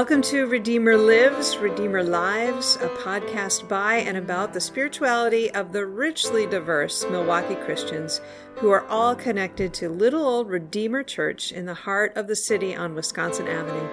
Welcome 0.00 0.22
to 0.22 0.46
Redeemer 0.46 0.96
Lives, 0.96 1.58
Redeemer 1.58 2.02
Lives, 2.02 2.76
a 2.76 2.88
podcast 2.88 3.68
by 3.68 3.96
and 3.96 4.16
about 4.16 4.54
the 4.54 4.60
spirituality 4.60 5.50
of 5.50 5.72
the 5.72 5.84
richly 5.84 6.46
diverse 6.46 7.04
Milwaukee 7.10 7.54
Christians 7.56 8.22
who 8.54 8.70
are 8.70 8.86
all 8.86 9.14
connected 9.14 9.74
to 9.74 9.90
little 9.90 10.26
old 10.26 10.48
Redeemer 10.48 11.02
Church 11.02 11.52
in 11.52 11.66
the 11.66 11.74
heart 11.74 12.16
of 12.16 12.28
the 12.28 12.34
city 12.34 12.74
on 12.74 12.94
Wisconsin 12.94 13.46
Avenue. 13.46 13.86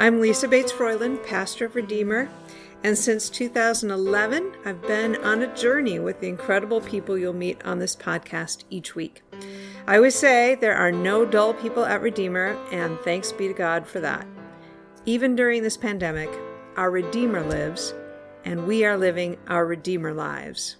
I'm 0.00 0.20
Lisa 0.20 0.48
Bates 0.48 0.72
Froiland, 0.72 1.24
pastor 1.24 1.66
of 1.66 1.76
Redeemer, 1.76 2.28
and 2.82 2.98
since 2.98 3.30
2011, 3.30 4.52
I've 4.64 4.82
been 4.82 5.14
on 5.24 5.42
a 5.42 5.54
journey 5.54 6.00
with 6.00 6.18
the 6.18 6.28
incredible 6.28 6.80
people 6.80 7.16
you'll 7.16 7.32
meet 7.32 7.64
on 7.64 7.78
this 7.78 7.94
podcast 7.94 8.64
each 8.68 8.96
week. 8.96 9.22
I 9.86 9.94
always 9.94 10.16
say 10.16 10.56
there 10.56 10.76
are 10.76 10.90
no 10.90 11.24
dull 11.24 11.54
people 11.54 11.84
at 11.84 12.02
Redeemer, 12.02 12.58
and 12.72 12.98
thanks 12.98 13.30
be 13.30 13.46
to 13.46 13.54
God 13.54 13.86
for 13.86 14.00
that. 14.00 14.26
Even 15.08 15.36
during 15.36 15.62
this 15.62 15.76
pandemic, 15.76 16.28
our 16.76 16.90
Redeemer 16.90 17.40
lives, 17.40 17.94
and 18.44 18.66
we 18.66 18.84
are 18.84 18.96
living 18.96 19.36
our 19.46 19.64
Redeemer 19.64 20.12
lives. 20.12 20.78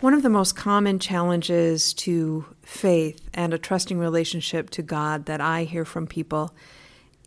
One 0.00 0.12
of 0.12 0.24
the 0.24 0.28
most 0.28 0.56
common 0.56 0.98
challenges 0.98 1.94
to 1.94 2.46
faith 2.62 3.30
and 3.32 3.54
a 3.54 3.58
trusting 3.58 3.96
relationship 3.96 4.70
to 4.70 4.82
God 4.82 5.26
that 5.26 5.40
I 5.40 5.62
hear 5.62 5.84
from 5.84 6.08
people 6.08 6.52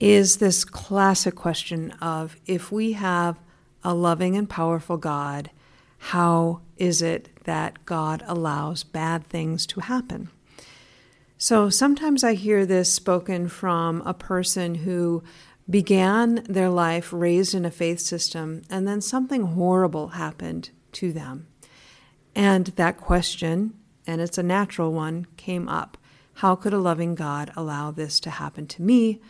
is 0.01 0.35
this 0.38 0.66
classic 0.66 1.35
question 1.35 1.91
of 2.01 2.35
if 2.45 2.73
we 2.73 2.91
have 2.91 3.39
a 3.85 3.94
loving 3.94 4.35
and 4.35 4.49
powerful 4.49 4.97
God, 4.97 5.49
how 5.97 6.59
is 6.75 7.01
it 7.01 7.29
that 7.45 7.85
God 7.85 8.22
allows 8.27 8.83
bad 8.83 9.23
things 9.27 9.66
to 9.67 9.79
happen? 9.79 10.29
So 11.39 11.69
sometimes 11.69 12.23
I 12.23 12.33
hear 12.33 12.66
this 12.66 12.91
spoken 12.91 13.47
from 13.47 14.02
a 14.02 14.13
person 14.13 14.73
who 14.73 15.23
began 15.69 16.44
their 16.49 16.69
life 16.69 17.13
raised 17.13 17.53
in 17.53 17.63
a 17.63 17.69
faith 17.71 17.99
system 17.99 18.63
and 18.71 18.88
then 18.88 19.02
something 19.02 19.44
horrible 19.44 20.09
happened 20.09 20.71
to 20.94 21.13
them. 21.13 21.47
And 22.33 22.67
that 22.77 22.97
question, 22.97 23.75
and 24.07 24.19
it's 24.19 24.39
a 24.39 24.44
natural 24.44 24.91
one, 24.91 25.27
came 25.38 25.69
up. 25.69 25.97
How 26.35 26.55
could 26.55 26.73
a 26.73 26.79
loving 26.79 27.13
God 27.13 27.51
allow 27.55 27.91
this 27.91 28.19
to 28.22 28.31
happen 28.31 28.66
to 28.67 28.81
me? 28.81 29.22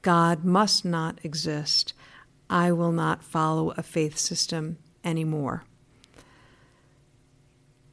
God 0.00 0.44
must 0.44 0.84
not 0.84 1.20
exist. 1.22 1.92
I 2.50 2.72
will 2.72 2.92
not 2.92 3.22
follow 3.22 3.70
a 3.76 3.84
faith 3.84 4.18
system 4.18 4.78
anymore. 5.04 5.62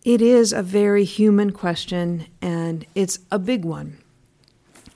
It 0.04 0.22
is 0.22 0.54
a 0.54 0.64
very 0.64 1.04
human 1.04 1.52
question 1.52 2.28
and 2.42 2.86
it's 2.96 3.20
a 3.32 3.40
big 3.40 3.66
one. 3.66 3.98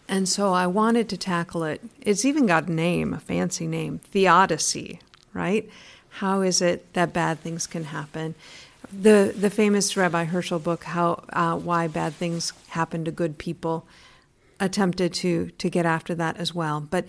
And 0.07 0.27
so 0.29 0.53
I 0.53 0.67
wanted 0.67 1.09
to 1.09 1.17
tackle 1.17 1.63
it. 1.63 1.81
It's 2.01 2.25
even 2.25 2.45
got 2.45 2.67
a 2.67 2.71
name, 2.71 3.13
a 3.13 3.19
fancy 3.19 3.67
name, 3.67 3.99
theodicy, 3.99 4.99
right? 5.33 5.69
How 6.09 6.41
is 6.41 6.61
it 6.61 6.93
that 6.93 7.13
bad 7.13 7.39
things 7.39 7.67
can 7.67 7.85
happen? 7.85 8.35
The 8.91 9.33
the 9.35 9.49
famous 9.49 9.97
Rabbi 9.97 10.25
Herschel 10.25 10.59
book, 10.59 10.83
how 10.83 11.23
uh, 11.33 11.57
why 11.57 11.87
bad 11.87 12.13
things 12.13 12.53
happen 12.67 13.03
to 13.05 13.11
good 13.11 13.37
people, 13.37 13.87
attempted 14.59 15.13
to 15.15 15.49
to 15.57 15.69
get 15.69 15.85
after 15.85 16.13
that 16.15 16.37
as 16.37 16.53
well. 16.53 16.79
But 16.79 17.05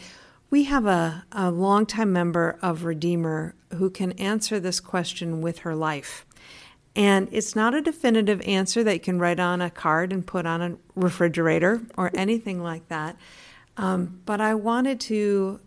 we 0.48 0.64
have 0.64 0.86
a, 0.86 1.24
a 1.32 1.50
longtime 1.50 2.12
member 2.12 2.58
of 2.62 2.84
Redeemer 2.84 3.54
who 3.74 3.90
can 3.90 4.12
answer 4.12 4.58
this 4.58 4.80
question 4.80 5.42
with 5.42 5.58
her 5.58 5.74
life. 5.74 6.24
And 6.96 7.28
it's 7.32 7.56
not 7.56 7.74
a 7.74 7.82
definitive 7.82 8.40
answer 8.42 8.84
that 8.84 8.94
you 8.94 9.00
can 9.00 9.18
write 9.18 9.40
on 9.40 9.60
a 9.60 9.70
card 9.70 10.12
and 10.12 10.24
put 10.24 10.46
on 10.46 10.62
a 10.62 10.76
refrigerator 10.94 11.82
or 11.96 12.10
anything 12.14 12.62
like 12.62 12.88
that. 12.88 13.16
Um, 13.76 14.20
but 14.24 14.40
I 14.40 14.54
wanted 14.54 15.00
to 15.00 15.60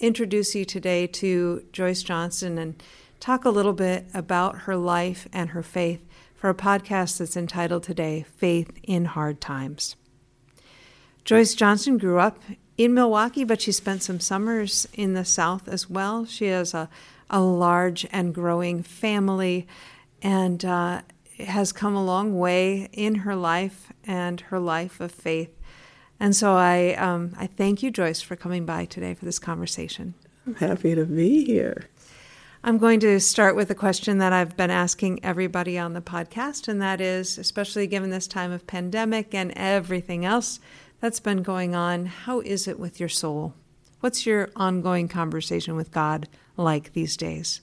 introduce 0.00 0.54
you 0.54 0.64
today 0.64 1.06
to 1.06 1.64
Joyce 1.72 2.02
Johnson 2.02 2.58
and 2.58 2.82
talk 3.20 3.46
a 3.46 3.50
little 3.50 3.72
bit 3.72 4.06
about 4.12 4.62
her 4.62 4.76
life 4.76 5.26
and 5.32 5.50
her 5.50 5.62
faith 5.62 6.04
for 6.34 6.50
a 6.50 6.54
podcast 6.54 7.18
that's 7.18 7.38
entitled 7.38 7.82
today 7.82 8.26
Faith 8.36 8.78
in 8.82 9.06
Hard 9.06 9.40
Times. 9.40 9.96
Joyce 11.24 11.54
Johnson 11.54 11.96
grew 11.96 12.18
up 12.18 12.42
in 12.76 12.92
Milwaukee, 12.92 13.44
but 13.44 13.62
she 13.62 13.72
spent 13.72 14.02
some 14.02 14.20
summers 14.20 14.86
in 14.92 15.14
the 15.14 15.24
South 15.24 15.68
as 15.68 15.88
well. 15.88 16.26
She 16.26 16.46
has 16.46 16.74
a, 16.74 16.90
a 17.30 17.40
large 17.40 18.06
and 18.12 18.34
growing 18.34 18.82
family 18.82 19.66
and 20.24 20.64
uh, 20.64 21.02
has 21.38 21.70
come 21.70 21.94
a 21.94 22.04
long 22.04 22.36
way 22.36 22.88
in 22.92 23.16
her 23.16 23.36
life 23.36 23.92
and 24.04 24.40
her 24.40 24.58
life 24.58 24.98
of 24.98 25.12
faith. 25.12 25.50
And 26.18 26.34
so 26.34 26.54
I, 26.54 26.94
um, 26.94 27.34
I 27.36 27.46
thank 27.46 27.82
you, 27.82 27.90
Joyce, 27.90 28.22
for 28.22 28.34
coming 28.34 28.64
by 28.64 28.86
today 28.86 29.14
for 29.14 29.26
this 29.26 29.38
conversation. 29.38 30.14
I'm 30.46 30.54
happy 30.54 30.94
to 30.94 31.04
be 31.04 31.44
here. 31.44 31.84
I'm 32.62 32.78
going 32.78 33.00
to 33.00 33.20
start 33.20 33.56
with 33.56 33.70
a 33.70 33.74
question 33.74 34.18
that 34.18 34.32
I've 34.32 34.56
been 34.56 34.70
asking 34.70 35.22
everybody 35.22 35.78
on 35.78 35.92
the 35.92 36.00
podcast, 36.00 36.66
and 36.66 36.80
that 36.80 36.98
is, 37.02 37.36
especially 37.36 37.86
given 37.86 38.08
this 38.08 38.26
time 38.26 38.52
of 38.52 38.66
pandemic 38.66 39.34
and 39.34 39.52
everything 39.54 40.24
else 40.24 40.60
that's 41.00 41.20
been 41.20 41.42
going 41.42 41.74
on, 41.74 42.06
how 42.06 42.40
is 42.40 42.66
it 42.66 42.78
with 42.78 42.98
your 42.98 43.10
soul? 43.10 43.52
What's 44.00 44.24
your 44.24 44.48
ongoing 44.56 45.08
conversation 45.08 45.76
with 45.76 45.92
God 45.92 46.28
like 46.56 46.94
these 46.94 47.18
days? 47.18 47.60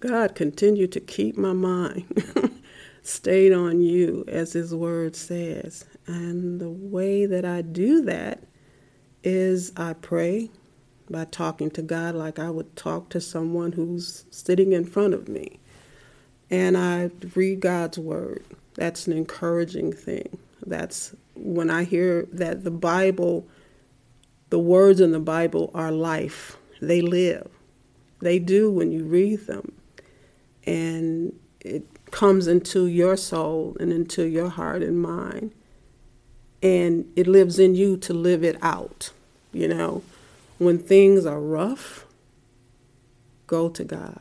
God, 0.00 0.34
continue 0.34 0.86
to 0.88 1.00
keep 1.00 1.36
my 1.36 1.52
mind 1.52 2.04
stayed 3.02 3.52
on 3.52 3.80
you, 3.80 4.24
as 4.28 4.52
His 4.52 4.74
Word 4.74 5.16
says. 5.16 5.84
And 6.06 6.60
the 6.60 6.70
way 6.70 7.26
that 7.26 7.44
I 7.44 7.62
do 7.62 8.02
that 8.02 8.42
is 9.22 9.72
I 9.76 9.94
pray 9.94 10.50
by 11.08 11.24
talking 11.26 11.70
to 11.72 11.82
God 11.82 12.14
like 12.14 12.38
I 12.38 12.50
would 12.50 12.76
talk 12.76 13.08
to 13.10 13.20
someone 13.20 13.72
who's 13.72 14.24
sitting 14.30 14.72
in 14.72 14.84
front 14.84 15.14
of 15.14 15.28
me. 15.28 15.58
And 16.50 16.76
I 16.76 17.10
read 17.34 17.60
God's 17.60 17.98
Word. 17.98 18.44
That's 18.74 19.06
an 19.06 19.14
encouraging 19.14 19.92
thing. 19.92 20.38
That's 20.66 21.14
when 21.34 21.70
I 21.70 21.84
hear 21.84 22.26
that 22.32 22.64
the 22.64 22.70
Bible, 22.70 23.46
the 24.50 24.58
words 24.58 25.00
in 25.00 25.12
the 25.12 25.20
Bible 25.20 25.70
are 25.74 25.92
life, 25.92 26.56
they 26.82 27.00
live. 27.00 27.48
They 28.20 28.38
do 28.38 28.70
when 28.70 28.92
you 28.92 29.04
read 29.04 29.46
them 29.46 29.72
and 30.66 31.38
it 31.60 31.84
comes 32.10 32.46
into 32.46 32.86
your 32.86 33.16
soul 33.16 33.76
and 33.80 33.92
into 33.92 34.24
your 34.24 34.48
heart 34.48 34.82
and 34.82 35.00
mind. 35.00 35.52
And 36.62 37.12
it 37.16 37.26
lives 37.26 37.58
in 37.58 37.74
you 37.74 37.96
to 37.98 38.14
live 38.14 38.42
it 38.42 38.56
out 38.62 39.10
you 39.54 39.68
know. 39.68 40.02
When 40.58 40.78
things 40.78 41.24
are 41.24 41.40
rough 41.40 42.06
go 43.46 43.68
to 43.68 43.84
god. 43.84 44.20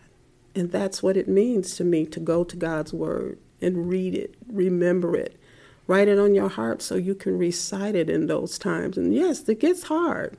And 0.55 0.71
that's 0.71 1.01
what 1.01 1.17
it 1.17 1.27
means 1.27 1.75
to 1.75 1.83
me 1.83 2.05
to 2.07 2.19
go 2.19 2.43
to 2.43 2.55
god's 2.55 2.93
word 2.93 3.39
and 3.61 3.89
read 3.89 4.13
it 4.13 4.35
remember 4.47 5.15
it. 5.15 5.39
Write 5.87 6.07
it 6.07 6.19
on 6.19 6.33
your 6.33 6.49
heart 6.49 6.81
so 6.81 6.95
you 6.95 7.15
can 7.15 7.37
recite 7.37 7.95
it 7.95 8.09
in 8.09 8.27
those 8.27 8.57
times. 8.57 8.97
And 8.97 9.13
yes 9.13 9.47
it 9.49 9.59
gets 9.59 9.83
hard. 9.83 10.37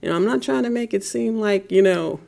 You 0.00 0.08
know 0.08 0.16
i'm 0.16 0.24
not 0.24 0.42
trying 0.42 0.64
to 0.64 0.70
make 0.70 0.92
it 0.92 1.04
seem 1.04 1.38
like 1.38 1.70
you 1.70 1.82
know 1.82 2.20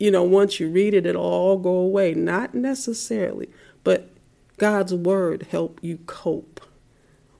you 0.00 0.10
know, 0.10 0.22
once 0.22 0.58
you 0.58 0.68
read 0.68 0.94
it, 0.94 1.04
it'll 1.04 1.22
all 1.22 1.58
go 1.58 1.74
away. 1.74 2.14
Not 2.14 2.54
necessarily, 2.54 3.50
but 3.84 4.08
God's 4.56 4.94
word 4.94 5.48
help 5.50 5.78
you 5.82 5.98
cope 6.06 6.60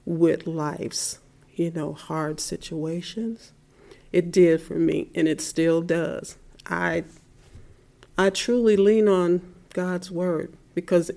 with 0.05 0.45
life's, 0.45 1.19
you 1.55 1.71
know, 1.71 1.93
hard 1.93 2.39
situations. 2.39 3.51
It 4.11 4.31
did 4.31 4.61
for 4.61 4.75
me, 4.75 5.09
and 5.15 5.27
it 5.27 5.41
still 5.41 5.81
does. 5.81 6.37
I 6.67 7.03
I 8.17 8.29
truly 8.29 8.77
lean 8.77 9.07
on 9.07 9.41
God's 9.73 10.11
word 10.11 10.53
because 10.75 11.09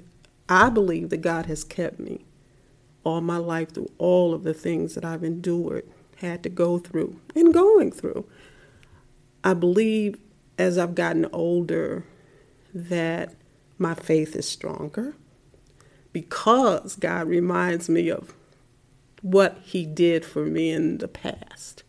I 0.49 0.71
believe 0.71 1.11
that 1.11 1.19
God 1.19 1.47
has 1.47 1.63
kept 1.63 2.01
me 2.01 2.25
all 3.05 3.21
my 3.21 3.37
life 3.37 3.75
through 3.75 3.91
all 3.99 4.33
of 4.33 4.45
the 4.45 4.55
things 4.55 4.95
that 4.95 5.05
I've 5.05 5.23
endured, 5.23 5.87
had 6.17 6.43
to 6.45 6.49
go 6.49 6.79
through, 6.79 7.21
and 7.35 7.53
going 7.53 7.93
through. 7.93 8.25
I 9.43 9.53
believe 9.53 10.19
as 10.59 10.79
I've 10.79 10.95
gotten 10.95 11.27
older 11.33 12.05
that 12.73 13.35
my 13.79 13.95
faith 13.95 14.37
is 14.37 14.49
stronger 14.49 15.15
because 16.13 16.97
God 16.97 17.29
reminds 17.29 17.89
me 17.89 18.09
of 18.09 18.35
what 19.23 19.59
He 19.63 19.85
did 19.85 20.25
for 20.25 20.45
me 20.45 20.71
in 20.71 20.99
the 20.99 21.09
past. 21.09 21.83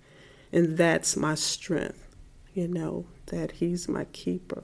And 0.52 0.78
that's 0.78 1.16
my 1.16 1.36
strength, 1.36 2.16
you 2.54 2.68
know, 2.68 3.06
that 3.28 3.54
He's 3.54 3.88
my 3.88 4.06
keeper. 4.06 4.64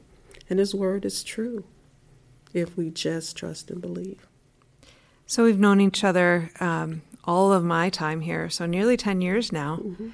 And 0.49 0.59
His 0.59 0.73
word 0.73 1.05
is 1.05 1.23
true 1.23 1.65
if 2.53 2.75
we 2.75 2.89
just 2.89 3.37
trust 3.37 3.69
and 3.69 3.81
believe. 3.81 4.27
So 5.25 5.43
we've 5.45 5.59
known 5.59 5.79
each 5.79 6.03
other 6.03 6.51
um, 6.59 7.03
all 7.23 7.53
of 7.53 7.63
my 7.63 7.89
time 7.89 8.21
here, 8.21 8.49
so 8.49 8.65
nearly 8.65 8.97
10 8.97 9.21
years 9.21 9.51
now. 9.51 9.77
Mm-hmm. 9.77 10.09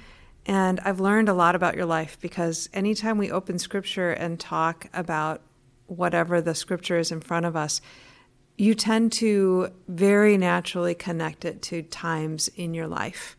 And 0.48 0.80
I've 0.80 0.98
learned 0.98 1.28
a 1.28 1.34
lot 1.34 1.54
about 1.54 1.76
your 1.76 1.84
life 1.84 2.18
because 2.22 2.70
anytime 2.72 3.18
we 3.18 3.30
open 3.30 3.58
scripture 3.58 4.12
and 4.12 4.40
talk 4.40 4.88
about 4.94 5.42
whatever 5.86 6.40
the 6.40 6.54
scripture 6.54 6.98
is 6.98 7.12
in 7.12 7.20
front 7.20 7.44
of 7.44 7.54
us, 7.54 7.82
you 8.56 8.74
tend 8.74 9.12
to 9.12 9.68
very 9.88 10.38
naturally 10.38 10.94
connect 10.94 11.44
it 11.44 11.60
to 11.62 11.82
times 11.82 12.48
in 12.56 12.72
your 12.72 12.86
life. 12.86 13.36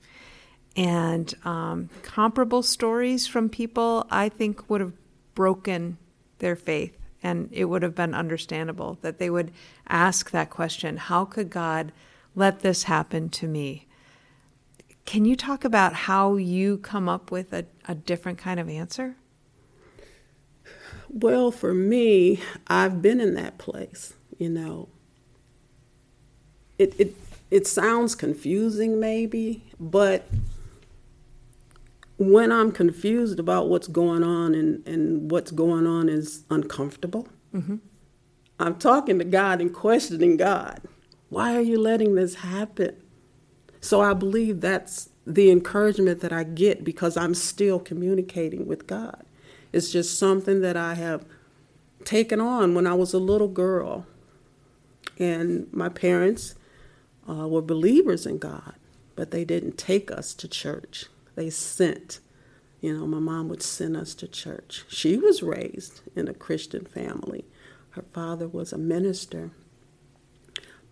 And 0.76 1.34
um, 1.44 1.90
comparable 2.04 2.62
stories 2.62 3.26
from 3.26 3.50
people, 3.50 4.06
I 4.12 4.30
think, 4.30 4.70
would 4.70 4.80
have 4.80 4.94
broken 5.34 5.98
their 6.38 6.56
faith. 6.56 6.96
And 7.24 7.50
it 7.52 7.66
would 7.66 7.82
have 7.82 7.96
been 7.96 8.14
understandable 8.14 9.00
that 9.02 9.18
they 9.18 9.32
would 9.32 9.52
ask 9.88 10.30
that 10.30 10.52
question 10.52 10.98
How 10.98 11.26
could 11.26 11.50
God 11.50 11.92
let 12.36 12.60
this 12.60 12.84
happen 12.84 13.30
to 13.30 13.48
me? 13.48 13.88
Can 15.10 15.26
you 15.26 15.36
talk 15.36 15.66
about 15.66 15.94
how 15.94 16.36
you 16.36 16.78
come 16.78 17.10
up 17.10 17.32
with 17.32 17.52
a, 17.52 17.66
a 17.88 17.96
different 17.96 18.38
kind 18.38 18.60
of 18.60 18.70
answer? 18.70 19.16
Well, 21.10 21.50
for 21.50 21.74
me, 21.74 22.42
I've 22.68 23.02
been 23.02 23.20
in 23.20 23.34
that 23.34 23.58
place, 23.58 24.14
you 24.38 24.50
know. 24.50 24.88
It, 26.78 26.94
it, 27.00 27.16
it 27.50 27.66
sounds 27.66 28.14
confusing, 28.14 29.00
maybe, 29.00 29.64
but 29.80 30.30
when 32.20 32.52
I'm 32.52 32.72
confused 32.72 33.40
about 33.40 33.68
what's 33.68 33.88
going 33.88 34.22
on 34.22 34.54
and, 34.54 34.88
and 34.88 35.32
what's 35.32 35.50
going 35.50 35.88
on 35.88 36.08
is 36.08 36.44
uncomfortable, 36.52 37.28
mm-hmm. 37.52 37.78
I'm 38.60 38.76
talking 38.76 39.18
to 39.18 39.26
God 39.26 39.60
and 39.60 39.74
questioning 39.74 40.38
God. 40.38 40.82
Why 41.30 41.56
are 41.56 41.62
you 41.62 41.80
letting 41.80 42.14
this 42.14 42.36
happen? 42.36 42.96
So 43.82 44.02
I 44.02 44.14
believe 44.14 44.62
that's 44.62 45.10
the 45.26 45.52
encouragement 45.52 46.22
that 46.22 46.34
I 46.34 46.44
get 46.44 46.84
because 46.84 47.16
I'm 47.16 47.34
still 47.34 47.80
communicating 47.80 48.68
with 48.68 48.88
God. 48.88 49.24
It's 49.72 49.92
just 49.92 50.18
something 50.18 50.62
that 50.62 50.76
I 50.76 50.96
have 50.96 51.26
taken 52.04 52.42
on 52.42 52.74
when 52.74 52.88
I 52.88 52.94
was 52.94 53.14
a 53.14 53.20
little 53.20 53.48
girl. 53.48 54.06
And 55.18 55.68
my 55.72 55.90
parents 55.90 56.56
uh, 57.30 57.48
were 57.48 57.62
believers 57.62 58.26
in 58.26 58.38
God, 58.38 58.76
but 59.16 59.32
they 59.32 59.46
didn't 59.46 59.78
take 59.78 60.12
us 60.12 60.34
to 60.36 60.48
church. 60.48 61.06
They 61.36 61.50
sent. 61.50 62.20
You 62.82 62.98
know, 62.98 63.06
my 63.06 63.20
mom 63.20 63.50
would 63.50 63.62
send 63.62 63.98
us 63.98 64.16
to 64.16 64.28
church. 64.28 64.86
She 64.88 65.18
was 65.18 65.44
raised 65.44 66.02
in 66.16 66.28
a 66.28 66.34
Christian 66.34 66.86
family. 66.86 67.46
Her 67.92 68.06
father 68.14 68.48
was 68.48 68.72
a 68.72 68.78
minister. 68.78 69.52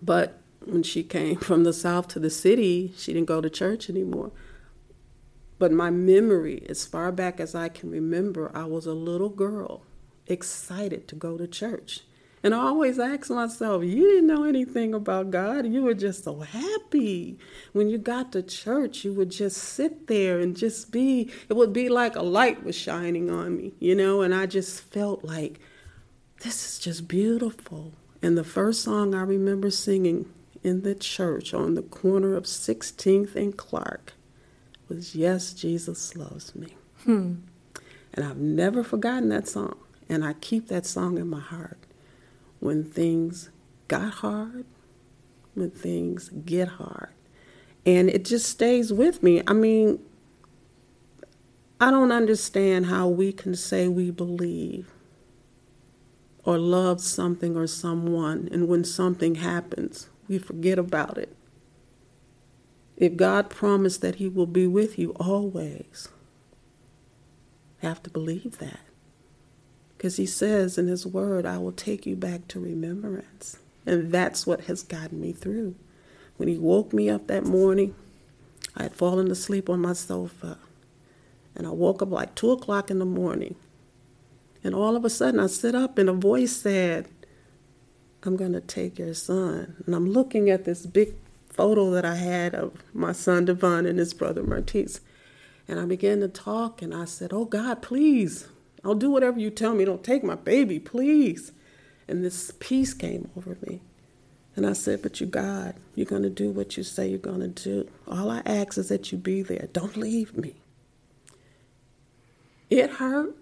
But 0.01 0.39
when 0.71 0.83
she 0.83 1.03
came 1.03 1.37
from 1.37 1.63
the 1.63 1.73
south 1.73 2.07
to 2.09 2.19
the 2.19 2.29
city, 2.29 2.93
she 2.97 3.13
didn't 3.13 3.27
go 3.27 3.41
to 3.41 3.49
church 3.49 3.89
anymore. 3.89 4.31
But 5.59 5.71
my 5.71 5.89
memory, 5.89 6.65
as 6.69 6.85
far 6.85 7.11
back 7.11 7.39
as 7.39 7.55
I 7.55 7.69
can 7.69 7.89
remember, 7.89 8.51
I 8.53 8.65
was 8.65 8.85
a 8.85 8.93
little 8.93 9.29
girl 9.29 9.83
excited 10.27 11.07
to 11.07 11.15
go 11.15 11.37
to 11.37 11.47
church. 11.47 12.01
And 12.43 12.53
I 12.53 12.59
always 12.59 12.99
ask 12.99 13.31
myself, 13.31 13.83
you 13.83 14.03
didn't 14.03 14.27
know 14.27 14.43
anything 14.43 14.93
about 14.93 15.31
God. 15.31 15.65
You 15.65 15.81
were 15.81 15.95
just 15.95 16.23
so 16.23 16.41
happy. 16.41 17.39
When 17.73 17.89
you 17.89 17.97
got 17.97 18.31
to 18.33 18.43
church, 18.43 19.03
you 19.03 19.13
would 19.13 19.31
just 19.31 19.57
sit 19.57 20.07
there 20.07 20.39
and 20.39 20.55
just 20.55 20.91
be, 20.91 21.31
it 21.49 21.55
would 21.55 21.73
be 21.73 21.89
like 21.89 22.15
a 22.15 22.21
light 22.21 22.63
was 22.63 22.75
shining 22.75 23.31
on 23.31 23.57
me, 23.57 23.73
you 23.79 23.95
know? 23.95 24.21
And 24.21 24.35
I 24.35 24.45
just 24.45 24.81
felt 24.81 25.23
like, 25.23 25.59
this 26.41 26.69
is 26.69 26.79
just 26.79 27.07
beautiful. 27.07 27.93
And 28.21 28.37
the 28.37 28.43
first 28.43 28.83
song 28.83 29.15
I 29.15 29.23
remember 29.23 29.71
singing 29.71 30.31
in 30.67 30.81
the 30.81 30.93
church 30.93 31.53
on 31.53 31.75
the 31.75 31.81
corner 31.81 32.35
of 32.35 32.43
16th 32.43 33.35
and 33.35 33.55
Clark 33.55 34.13
was 34.89 35.15
Yes, 35.15 35.53
Jesus 35.53 36.15
Loves 36.15 36.53
Me. 36.55 36.75
Hmm. 37.03 37.35
And 38.13 38.25
I've 38.25 38.37
never 38.37 38.83
forgotten 38.83 39.29
that 39.29 39.47
song. 39.47 39.77
And 40.09 40.25
I 40.25 40.33
keep 40.33 40.67
that 40.67 40.85
song 40.85 41.17
in 41.17 41.29
my 41.29 41.39
heart. 41.39 41.79
When 42.59 42.83
things 42.83 43.49
got 43.87 44.15
hard, 44.15 44.65
when 45.53 45.71
things 45.71 46.29
get 46.29 46.67
hard. 46.67 47.09
And 47.85 48.09
it 48.09 48.25
just 48.25 48.47
stays 48.47 48.91
with 48.91 49.23
me. 49.23 49.41
I 49.47 49.53
mean, 49.53 49.99
I 51.79 51.91
don't 51.91 52.11
understand 52.11 52.87
how 52.87 53.07
we 53.07 53.31
can 53.31 53.55
say 53.55 53.87
we 53.87 54.11
believe 54.11 54.91
or 56.43 56.57
love 56.57 57.01
something 57.01 57.55
or 57.55 57.67
someone, 57.67 58.47
and 58.51 58.67
when 58.67 58.83
something 58.83 59.35
happens, 59.35 60.09
we 60.27 60.37
forget 60.37 60.79
about 60.79 61.17
it. 61.17 61.35
If 62.95 63.15
God 63.15 63.49
promised 63.49 64.01
that 64.01 64.15
He 64.15 64.27
will 64.27 64.47
be 64.47 64.67
with 64.67 64.97
you 64.97 65.11
always, 65.19 66.09
have 67.81 68.01
to 68.03 68.09
believe 68.09 68.57
that. 68.57 68.79
Because 69.95 70.17
He 70.17 70.25
says 70.25 70.77
in 70.77 70.87
His 70.87 71.05
Word, 71.05 71.45
I 71.45 71.57
will 71.59 71.71
take 71.71 72.05
you 72.05 72.15
back 72.15 72.47
to 72.49 72.59
remembrance. 72.59 73.57
And 73.85 74.11
that's 74.11 74.47
what 74.47 74.61
has 74.61 74.83
gotten 74.83 75.21
me 75.21 75.31
through. 75.31 75.75
When 76.37 76.49
He 76.49 76.57
woke 76.57 76.91
me 76.91 77.09
up 77.09 77.27
that 77.27 77.45
morning, 77.45 77.95
I 78.75 78.83
had 78.83 78.95
fallen 78.95 79.31
asleep 79.31 79.69
on 79.69 79.79
my 79.79 79.93
sofa. 79.93 80.57
And 81.55 81.65
I 81.65 81.71
woke 81.71 82.01
up 82.01 82.11
like 82.11 82.35
2 82.35 82.51
o'clock 82.51 82.91
in 82.91 82.99
the 82.99 83.05
morning. 83.05 83.55
And 84.63 84.75
all 84.75 84.95
of 84.95 85.05
a 85.05 85.09
sudden, 85.09 85.39
I 85.39 85.47
sit 85.47 85.75
up 85.75 85.97
and 85.97 86.09
a 86.09 86.13
voice 86.13 86.55
said, 86.55 87.07
I'm 88.27 88.35
going 88.35 88.53
to 88.53 88.61
take 88.61 88.99
your 88.99 89.13
son. 89.13 89.75
And 89.85 89.95
I'm 89.95 90.09
looking 90.09 90.49
at 90.49 90.65
this 90.65 90.85
big 90.85 91.15
photo 91.49 91.89
that 91.91 92.05
I 92.05 92.15
had 92.15 92.53
of 92.53 92.73
my 92.93 93.13
son 93.13 93.45
Devon 93.45 93.85
and 93.85 93.97
his 93.97 94.13
brother 94.13 94.43
Martise. 94.43 95.01
And 95.67 95.79
I 95.79 95.85
began 95.85 96.19
to 96.19 96.27
talk 96.27 96.81
and 96.81 96.93
I 96.93 97.05
said, 97.05 97.31
Oh 97.33 97.45
God, 97.45 97.81
please, 97.81 98.47
I'll 98.83 98.95
do 98.95 99.09
whatever 99.09 99.39
you 99.39 99.49
tell 99.49 99.73
me. 99.73 99.85
Don't 99.85 100.03
take 100.03 100.23
my 100.23 100.35
baby, 100.35 100.79
please. 100.79 101.51
And 102.07 102.23
this 102.23 102.51
peace 102.59 102.93
came 102.93 103.29
over 103.35 103.57
me. 103.65 103.81
And 104.55 104.65
I 104.65 104.73
said, 104.73 105.01
But 105.01 105.19
you, 105.19 105.27
God, 105.27 105.75
you're 105.95 106.05
going 106.05 106.23
to 106.23 106.29
do 106.29 106.51
what 106.51 106.77
you 106.77 106.83
say 106.83 107.07
you're 107.07 107.19
going 107.19 107.39
to 107.39 107.47
do. 107.47 107.89
All 108.07 108.29
I 108.29 108.41
ask 108.45 108.77
is 108.77 108.89
that 108.89 109.11
you 109.11 109.17
be 109.17 109.41
there. 109.41 109.67
Don't 109.71 109.97
leave 109.97 110.37
me. 110.37 110.55
It 112.69 112.91
hurt 112.91 113.35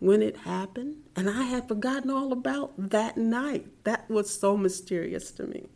when 0.00 0.22
it 0.22 0.38
happened, 0.38 0.96
and 1.14 1.30
I 1.30 1.42
had 1.42 1.68
forgotten 1.68 2.10
all 2.10 2.32
about 2.32 2.72
that 2.90 3.16
night. 3.16 3.66
That 3.84 4.10
was 4.10 4.30
so 4.30 4.56
mysterious 4.56 5.30
to 5.32 5.46
me. 5.46 5.68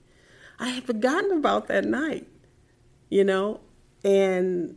I 0.58 0.70
had 0.70 0.84
forgotten 0.84 1.30
about 1.30 1.68
that 1.68 1.84
night, 1.84 2.26
you 3.10 3.22
know, 3.22 3.60
and 4.02 4.76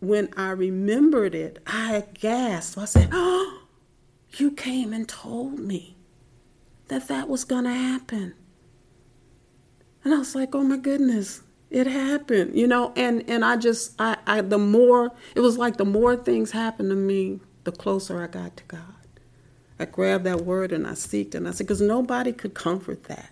when 0.00 0.28
I 0.36 0.50
remembered 0.50 1.34
it, 1.34 1.60
I 1.66 2.04
gasped. 2.14 2.78
I 2.78 2.84
said, 2.84 3.08
Oh, 3.12 3.62
you 4.36 4.50
came 4.50 4.92
and 4.92 5.08
told 5.08 5.58
me 5.58 5.96
that 6.88 7.08
that 7.08 7.28
was 7.28 7.44
going 7.44 7.64
to 7.64 7.70
happen. 7.70 8.34
And 10.04 10.14
I 10.14 10.18
was 10.18 10.34
like, 10.34 10.54
Oh 10.54 10.62
my 10.62 10.76
goodness, 10.76 11.42
it 11.70 11.86
happened, 11.86 12.56
you 12.56 12.66
know, 12.66 12.92
and, 12.96 13.28
and 13.28 13.44
I 13.44 13.56
just, 13.56 14.00
I, 14.00 14.16
I, 14.26 14.40
the 14.40 14.58
more, 14.58 15.12
it 15.34 15.40
was 15.40 15.58
like 15.58 15.76
the 15.76 15.84
more 15.84 16.16
things 16.16 16.52
happened 16.52 16.90
to 16.90 16.96
me, 16.96 17.40
the 17.70 17.76
closer 17.76 18.22
I 18.22 18.28
got 18.28 18.56
to 18.56 18.64
God. 18.64 18.80
I 19.78 19.84
grabbed 19.84 20.24
that 20.24 20.40
word 20.40 20.72
and 20.72 20.86
I 20.86 20.92
seeked 20.92 21.34
and 21.34 21.46
I 21.46 21.50
said, 21.50 21.66
because 21.66 21.82
nobody 21.82 22.32
could 22.32 22.54
comfort 22.54 23.04
that. 23.04 23.30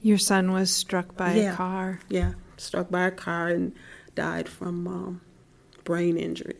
Your 0.00 0.16
son 0.16 0.52
was 0.52 0.70
struck 0.70 1.16
by 1.16 1.34
yeah. 1.34 1.52
a 1.52 1.56
car. 1.56 2.00
Yeah, 2.08 2.32
struck 2.56 2.90
by 2.90 3.04
a 3.04 3.10
car 3.10 3.48
and 3.48 3.74
died 4.14 4.48
from 4.48 4.88
um, 4.88 5.20
brain 5.84 6.16
injury. 6.16 6.56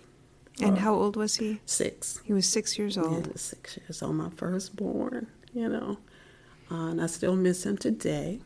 And 0.61 0.77
uh, 0.77 0.81
how 0.81 0.95
old 0.95 1.17
was 1.17 1.37
he? 1.37 1.61
Six. 1.65 2.21
He 2.25 2.35
was 2.35 2.47
six 2.47 2.79
years 2.79 2.99
old. 2.99 3.27
Yeah, 3.27 3.33
six 3.37 3.79
years 3.79 4.03
old. 4.03 4.17
My 4.17 4.31
firstborn, 4.31 5.29
you 5.55 5.69
know. 5.69 5.99
Uh, 6.71 6.89
and 6.91 7.01
I 7.01 7.07
still 7.07 7.37
miss 7.37 7.65
him 7.65 7.79
today. 7.79 8.41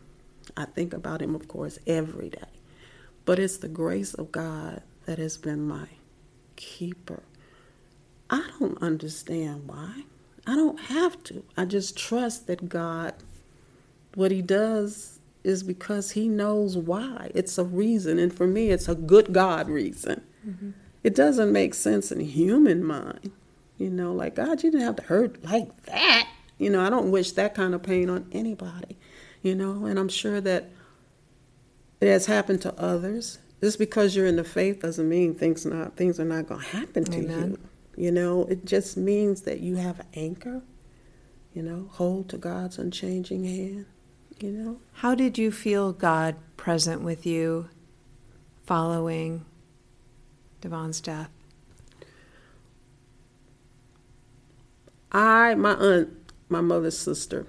I 0.57 0.67
think 0.67 0.93
about 0.93 1.21
him, 1.21 1.35
of 1.35 1.49
course, 1.49 1.79
every 1.87 2.29
day. 2.29 2.51
But 3.25 3.41
it's 3.41 3.59
the 3.59 3.69
grace 3.69 4.15
of 4.15 4.31
God 4.31 4.83
that 5.07 5.19
has 5.19 5.37
been 5.37 5.67
my 5.67 5.89
keeper. 6.57 7.23
I 8.31 8.49
don't 8.59 8.81
understand 8.83 9.67
why. 9.67 10.05
I 10.47 10.55
don't 10.55 10.81
have 10.81 11.23
to. 11.25 11.43
I 11.57 11.65
just 11.65 11.97
trust 11.99 12.47
that 12.47 12.69
God, 12.69 13.15
what 14.15 14.31
He 14.31 14.41
does 14.41 15.19
is 15.45 15.63
because 15.63 16.13
He 16.13 16.29
knows 16.29 16.77
why. 16.77 17.31
It's 17.35 17.59
a 17.59 17.65
reason. 17.65 18.19
And 18.19 18.33
for 18.33 18.47
me, 18.47 18.71
it's 18.71 18.89
a 18.89 18.95
good 18.95 19.33
God 19.33 19.69
reason. 19.69 20.23
Mm-hmm. 20.47 20.71
It 21.03 21.15
doesn't 21.15 21.53
make 21.53 21.75
sense 21.75 22.13
in 22.13 22.21
human 22.21 22.85
mind. 22.85 23.33
You 23.79 23.91
know, 23.91 24.13
like, 24.13 24.37
God, 24.37 24.63
you 24.63 24.71
didn't 24.71 24.87
have 24.87 24.97
to 24.97 25.03
hurt 25.03 25.43
like 25.45 25.85
that. 25.87 26.29
You 26.59 26.69
know, 26.69 26.83
I 26.83 26.91
don't 26.91 27.11
wish 27.11 27.33
that 27.33 27.55
kind 27.55 27.75
of 27.75 27.83
pain 27.83 28.11
on 28.11 28.29
anybody. 28.33 28.99
You 29.43 29.55
know, 29.55 29.87
and 29.87 29.99
I'm 29.99 30.11
sure 30.11 30.41
that 30.43 30.69
it 32.01 32.09
has 32.09 32.27
happened 32.27 32.61
to 32.63 32.79
others. 32.79 33.39
Just 33.63 33.79
because 33.79 34.15
you're 34.15 34.27
in 34.27 34.37
the 34.37 34.45
faith 34.45 34.81
doesn't 34.81 35.09
mean 35.09 35.35
things 35.35 35.67
not 35.67 35.97
things 35.97 36.19
are 36.19 36.25
not 36.25 36.47
going 36.47 36.61
to 36.61 36.67
happen 36.69 37.05
to 37.05 37.19
Amen. 37.19 37.51
you. 37.51 37.59
You 38.01 38.11
know, 38.11 38.47
it 38.47 38.65
just 38.65 38.97
means 38.97 39.43
that 39.43 39.61
you 39.61 39.77
have 39.77 40.01
an 40.01 40.07
anchor, 40.15 40.63
you 41.53 41.63
know, 41.63 41.91
hold 41.91 42.31
to 42.31 42.39
God's 42.39 42.79
unchanging 42.79 43.45
hand, 43.45 43.85
you 44.39 44.51
know. 44.53 44.81
How 44.95 45.15
did 45.15 45.37
you 45.37 45.53
feel 45.53 45.93
God 45.93 46.37
present 46.57 47.03
with 47.03 47.27
you 47.27 47.69
following 48.65 49.45
Devon's 50.63 51.03
death? 51.03 51.29
I, 55.13 55.55
my 55.57 55.75
aunt, 55.75 56.33
my 56.49 56.63
mother's 56.63 56.97
sister, 56.97 57.45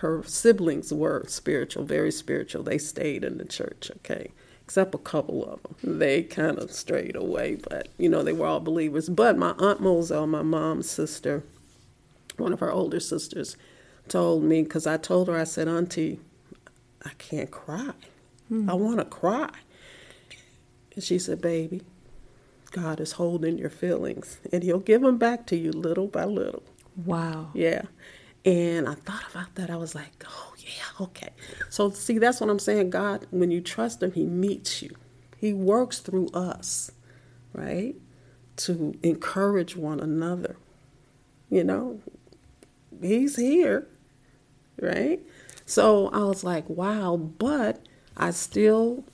her 0.00 0.22
siblings 0.26 0.92
were 0.92 1.24
spiritual, 1.28 1.84
very 1.84 2.12
spiritual. 2.12 2.62
They 2.62 2.76
stayed 2.76 3.24
in 3.24 3.38
the 3.38 3.46
church, 3.46 3.90
okay? 3.96 4.32
Except 4.64 4.94
a 4.94 4.98
couple 4.98 5.44
of 5.44 5.62
them. 5.62 5.98
They 5.98 6.22
kind 6.22 6.58
of 6.58 6.72
strayed 6.72 7.16
away, 7.16 7.56
but 7.68 7.88
you 7.98 8.08
know, 8.08 8.22
they 8.22 8.32
were 8.32 8.46
all 8.46 8.60
believers. 8.60 9.08
But 9.08 9.36
my 9.36 9.54
Aunt 9.58 9.80
Moselle, 9.80 10.26
my 10.26 10.42
mom's 10.42 10.90
sister, 10.90 11.42
one 12.36 12.52
of 12.52 12.60
her 12.60 12.72
older 12.72 13.00
sisters, 13.00 13.56
told 14.08 14.42
me, 14.42 14.62
because 14.62 14.86
I 14.86 14.96
told 14.96 15.28
her, 15.28 15.38
I 15.38 15.44
said, 15.44 15.68
Auntie, 15.68 16.20
I 17.04 17.10
can't 17.18 17.50
cry. 17.50 17.92
Hmm. 18.48 18.68
I 18.68 18.74
want 18.74 18.98
to 18.98 19.04
cry. 19.04 19.50
And 20.94 21.04
she 21.04 21.18
said, 21.18 21.40
Baby, 21.40 21.82
God 22.70 23.00
is 23.00 23.12
holding 23.12 23.58
your 23.58 23.70
feelings 23.70 24.38
and 24.52 24.62
He'll 24.62 24.80
give 24.80 25.02
them 25.02 25.18
back 25.18 25.46
to 25.46 25.56
you 25.56 25.72
little 25.72 26.06
by 26.06 26.24
little. 26.24 26.62
Wow. 27.04 27.50
Yeah. 27.54 27.82
And 28.44 28.88
I 28.88 28.94
thought 28.94 29.24
about 29.30 29.54
that. 29.54 29.70
I 29.70 29.76
was 29.76 29.94
like, 29.94 30.24
oh, 30.28 30.53
yeah, 30.64 31.04
okay. 31.04 31.30
So, 31.70 31.90
see, 31.90 32.18
that's 32.18 32.40
what 32.40 32.50
I'm 32.50 32.58
saying. 32.58 32.90
God, 32.90 33.26
when 33.30 33.50
you 33.50 33.60
trust 33.60 34.02
Him, 34.02 34.12
He 34.12 34.24
meets 34.24 34.82
you, 34.82 34.94
He 35.36 35.52
works 35.52 35.98
through 35.98 36.28
us, 36.28 36.90
right? 37.52 37.94
To 38.56 38.94
encourage 39.02 39.76
one 39.76 40.00
another. 40.00 40.56
You 41.50 41.64
know, 41.64 42.00
He's 43.02 43.36
here, 43.36 43.86
right? 44.80 45.20
So 45.66 46.08
I 46.08 46.24
was 46.24 46.44
like, 46.44 46.68
wow, 46.68 47.16
but 47.16 47.84
I 48.16 48.30
still, 48.30 49.04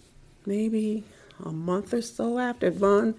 maybe 0.47 1.05
a 1.45 1.53
month 1.53 1.95
or 1.95 2.03
so 2.03 2.39
after, 2.39 2.71
Vaughn 2.71 3.15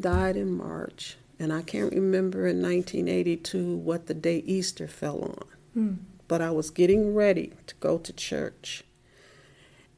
died 0.00 0.36
in 0.36 0.52
March. 0.52 1.16
And 1.38 1.52
I 1.52 1.62
can't 1.62 1.92
remember 1.92 2.46
in 2.46 2.60
1982 2.60 3.76
what 3.76 4.06
the 4.06 4.14
day 4.14 4.38
Easter 4.38 4.88
fell 4.88 5.22
on. 5.22 5.44
Hmm. 5.74 5.94
But 6.28 6.40
I 6.40 6.50
was 6.50 6.70
getting 6.70 7.14
ready 7.14 7.54
to 7.66 7.74
go 7.76 7.98
to 7.98 8.12
church. 8.12 8.84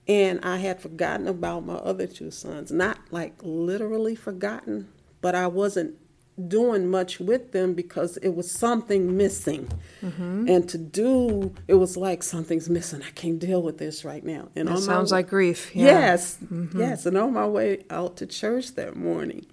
And 0.09 0.41
I 0.43 0.59
had 0.59 0.81
forgotten 0.81 1.29
about 1.29 1.67
my 1.67 1.75
other 1.75 2.07
two 2.07 2.31
sons. 2.31 2.73
Not 2.73 2.99
like 3.11 3.35
literally 3.43 4.15
forgotten, 4.15 4.89
but 5.21 5.35
I 5.35 5.47
wasn't 5.47 5.97
doing 6.49 6.89
much 6.89 7.21
with 7.21 7.53
them 7.53 7.75
because 7.75 8.17
it 8.19 8.31
was 8.31 8.51
something 8.51 9.17
missing. 9.17 9.69
Mm-hmm. 10.03 10.49
And 10.49 10.69
to 10.69 10.79
do, 10.79 11.55
it 11.69 11.75
was 11.75 11.97
like 11.97 12.23
something's 12.23 12.69
missing. 12.69 13.03
I 13.03 13.11
can't 13.11 13.39
deal 13.39 13.63
with 13.63 13.79
this 13.79 14.05
right 14.05 14.25
now. 14.25 14.49
And 14.57 14.69
that 14.69 14.79
sounds 14.79 15.13
way, 15.13 15.19
like 15.19 15.29
grief. 15.29 15.75
Yeah. 15.75 15.85
Yes, 15.85 16.39
mm-hmm. 16.43 16.81
yes. 16.81 17.07
And 17.07 17.17
on 17.17 17.33
my 17.33 17.47
way 17.47 17.85
out 17.91 18.17
to 18.19 18.27
church 18.27 18.75
that 18.77 18.97
morning, 18.97 19.47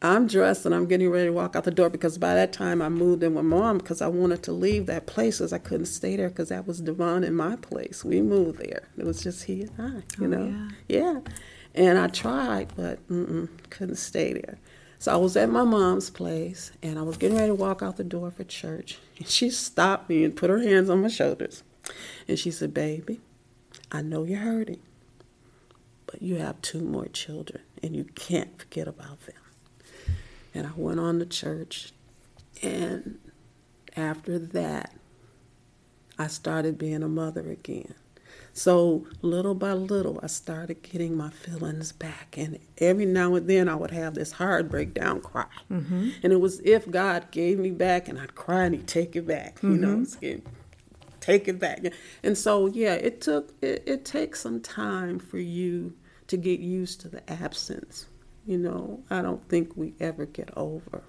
I'm 0.00 0.28
dressed 0.28 0.64
and 0.64 0.74
I'm 0.74 0.86
getting 0.86 1.10
ready 1.10 1.26
to 1.26 1.32
walk 1.32 1.56
out 1.56 1.64
the 1.64 1.72
door 1.72 1.90
because 1.90 2.18
by 2.18 2.34
that 2.34 2.52
time 2.52 2.80
I 2.80 2.88
moved 2.88 3.24
in 3.24 3.34
with 3.34 3.44
mom 3.44 3.78
because 3.78 4.00
I 4.00 4.06
wanted 4.06 4.44
to 4.44 4.52
leave 4.52 4.86
that 4.86 5.06
place 5.06 5.38
because 5.38 5.52
I 5.52 5.58
couldn't 5.58 5.86
stay 5.86 6.14
there 6.14 6.28
because 6.28 6.50
that 6.50 6.68
was 6.68 6.80
Devon 6.80 7.24
in 7.24 7.34
my 7.34 7.56
place. 7.56 8.04
We 8.04 8.22
moved 8.22 8.60
there. 8.60 8.84
It 8.96 9.04
was 9.04 9.22
just 9.22 9.44
he 9.44 9.62
and 9.62 9.72
I, 9.78 10.20
you 10.20 10.26
oh, 10.26 10.26
know. 10.26 10.68
Yeah. 10.86 10.98
yeah. 11.00 11.20
And 11.74 11.98
I 11.98 12.06
tried, 12.06 12.74
but 12.76 13.00
couldn't 13.70 13.96
stay 13.96 14.34
there. 14.34 14.58
So 15.00 15.12
I 15.12 15.16
was 15.16 15.36
at 15.36 15.48
my 15.48 15.64
mom's 15.64 16.10
place 16.10 16.70
and 16.80 16.98
I 16.98 17.02
was 17.02 17.16
getting 17.16 17.36
ready 17.36 17.48
to 17.48 17.54
walk 17.54 17.82
out 17.82 17.96
the 17.96 18.04
door 18.04 18.30
for 18.30 18.44
church. 18.44 18.98
And 19.18 19.26
she 19.26 19.50
stopped 19.50 20.08
me 20.08 20.22
and 20.22 20.36
put 20.36 20.48
her 20.48 20.60
hands 20.60 20.88
on 20.88 21.02
my 21.02 21.08
shoulders. 21.08 21.64
And 22.28 22.38
she 22.38 22.52
said, 22.52 22.72
Baby, 22.72 23.20
I 23.90 24.00
know 24.00 24.22
you're 24.22 24.38
hurting, 24.38 24.78
but 26.06 26.22
you 26.22 26.36
have 26.36 26.62
two 26.62 26.82
more 26.82 27.06
children 27.06 27.62
and 27.82 27.96
you 27.96 28.04
can't 28.04 28.56
forget 28.60 28.86
about 28.86 29.26
them. 29.26 29.34
And 30.58 30.66
I 30.66 30.70
went 30.74 30.98
on 30.98 31.20
to 31.20 31.26
church. 31.26 31.92
And 32.62 33.18
after 33.96 34.40
that, 34.40 34.92
I 36.18 36.26
started 36.26 36.76
being 36.76 37.04
a 37.04 37.08
mother 37.08 37.48
again. 37.48 37.94
So 38.54 39.06
little 39.22 39.54
by 39.54 39.72
little, 39.74 40.18
I 40.20 40.26
started 40.26 40.82
getting 40.82 41.16
my 41.16 41.30
feelings 41.30 41.92
back. 41.92 42.34
And 42.36 42.58
every 42.78 43.06
now 43.06 43.36
and 43.36 43.48
then, 43.48 43.68
I 43.68 43.76
would 43.76 43.92
have 43.92 44.14
this 44.14 44.32
hard 44.32 44.68
breakdown 44.68 45.20
cry. 45.20 45.46
Mm-hmm. 45.70 46.10
And 46.24 46.32
it 46.32 46.40
was 46.40 46.58
if 46.64 46.90
God 46.90 47.30
gave 47.30 47.60
me 47.60 47.70
back, 47.70 48.08
and 48.08 48.18
I'd 48.18 48.34
cry 48.34 48.64
and 48.64 48.74
He'd 48.74 48.88
take 48.88 49.14
it 49.14 49.28
back, 49.28 49.58
mm-hmm. 49.58 49.74
you 49.74 49.78
know, 49.78 49.96
mm-hmm. 49.98 50.48
take 51.20 51.46
it 51.46 51.60
back. 51.60 51.84
And 52.24 52.36
so, 52.36 52.66
yeah, 52.66 52.94
it 52.94 53.20
took, 53.20 53.54
it, 53.62 53.84
it 53.86 54.04
takes 54.04 54.40
some 54.40 54.60
time 54.60 55.20
for 55.20 55.38
you 55.38 55.94
to 56.26 56.36
get 56.36 56.58
used 56.58 57.00
to 57.02 57.08
the 57.08 57.30
absence. 57.30 58.06
You 58.48 58.58
know, 58.58 59.04
I 59.10 59.22
don't 59.22 59.46
think 59.48 59.76
we 59.76 59.94
ever 60.00 60.26
get 60.26 60.50
over 60.56 61.04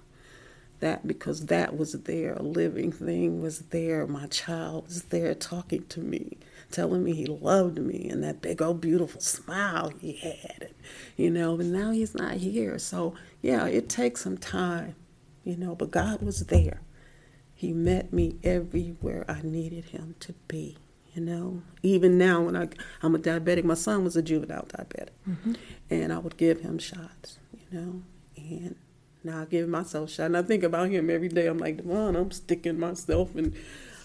that 0.80 1.06
because 1.06 1.46
that 1.46 1.76
was 1.76 1.92
there. 1.92 2.34
A 2.34 2.42
living 2.42 2.92
thing 2.92 3.40
was 3.42 3.60
there. 3.70 4.06
My 4.06 4.26
child 4.26 4.88
was 4.88 5.04
there 5.04 5.34
talking 5.34 5.86
to 5.86 6.00
me 6.00 6.38
telling 6.70 7.02
me 7.02 7.14
he 7.14 7.26
loved 7.26 7.78
me 7.78 8.08
and 8.08 8.22
that 8.22 8.40
big 8.40 8.62
old 8.62 8.80
beautiful 8.80 9.20
smile 9.20 9.92
he 10.00 10.12
had, 10.12 10.70
you 11.16 11.30
know, 11.30 11.56
but 11.56 11.66
now 11.66 11.90
he's 11.90 12.14
not 12.14 12.34
here. 12.34 12.78
So, 12.78 13.14
yeah, 13.42 13.66
it 13.66 13.88
takes 13.88 14.22
some 14.22 14.38
time, 14.38 14.94
you 15.44 15.56
know, 15.56 15.74
but 15.74 15.90
God 15.90 16.22
was 16.22 16.46
there. 16.46 16.80
He 17.54 17.72
met 17.72 18.12
me 18.12 18.36
everywhere 18.42 19.24
I 19.28 19.42
needed 19.42 19.86
him 19.86 20.14
to 20.20 20.32
be, 20.48 20.78
you 21.14 21.22
know. 21.22 21.62
Even 21.82 22.18
now, 22.18 22.42
when 22.42 22.56
I, 22.56 22.68
I'm 23.02 23.14
a 23.14 23.18
diabetic, 23.18 23.64
my 23.64 23.74
son 23.74 24.04
was 24.04 24.16
a 24.16 24.22
juvenile 24.22 24.66
diabetic, 24.68 25.10
mm-hmm. 25.28 25.54
and 25.90 26.12
I 26.12 26.18
would 26.18 26.36
give 26.36 26.60
him 26.60 26.78
shots, 26.78 27.38
you 27.52 27.78
know, 27.78 28.02
and 28.36 28.76
now 29.22 29.42
I 29.42 29.44
give 29.44 29.68
myself 29.68 30.10
shot. 30.10 30.26
And 30.26 30.36
I 30.36 30.42
think 30.42 30.62
about 30.62 30.90
him 30.90 31.10
every 31.10 31.28
day. 31.28 31.46
I'm 31.46 31.58
like, 31.58 31.78
Devon, 31.78 32.16
I'm 32.16 32.30
sticking 32.30 32.78
myself 32.78 33.34
and 33.34 33.54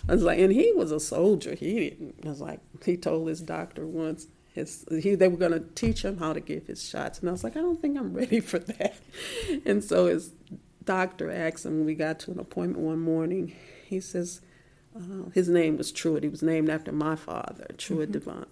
I 0.08 0.14
was 0.14 0.24
like, 0.24 0.40
and 0.40 0.52
he 0.52 0.72
was 0.74 0.92
a 0.92 1.00
soldier. 1.00 1.56
He 1.56 1.90
didn't. 1.90 2.16
I 2.26 2.30
was 2.30 2.42
like, 2.42 2.60
he 2.84 2.98
told 2.98 3.28
his 3.28 3.42
doctor 3.42 3.86
once. 3.88 4.28
His, 4.54 4.86
he, 4.90 5.16
they 5.16 5.28
were 5.28 5.38
going 5.38 5.52
to 5.52 5.60
teach 5.60 6.06
him 6.06 6.18
how 6.18 6.32
to 6.32 6.40
give 6.40 6.68
his 6.68 6.88
shots, 6.88 7.20
and 7.20 7.28
I 7.28 7.34
was 7.34 7.44
like, 7.44 7.58
I 7.58 7.60
don't 7.60 7.82
think 7.82 7.98
I'm 7.98 8.14
ready 8.14 8.40
for 8.40 8.60
that. 8.60 8.96
And 9.66 9.84
so 9.84 10.06
his 10.06 10.32
doctor 10.86 11.30
asked 11.30 11.66
him. 11.66 11.80
When 11.80 11.86
we 11.86 11.96
got 11.96 12.20
to 12.20 12.32
an 12.32 12.40
appointment 12.40 12.86
one 12.86 13.00
morning. 13.00 13.54
He 13.86 14.00
says, 14.00 14.42
uh, 14.96 15.30
his 15.34 15.50
name 15.50 15.78
was 15.78 15.92
Truett. 15.92 16.24
He 16.24 16.30
was 16.30 16.42
named 16.42 16.70
after 16.70 16.92
my 16.92 17.16
father, 17.16 17.68
Truett 17.78 18.12
mm-hmm. 18.12 18.20
Devon. 18.20 18.46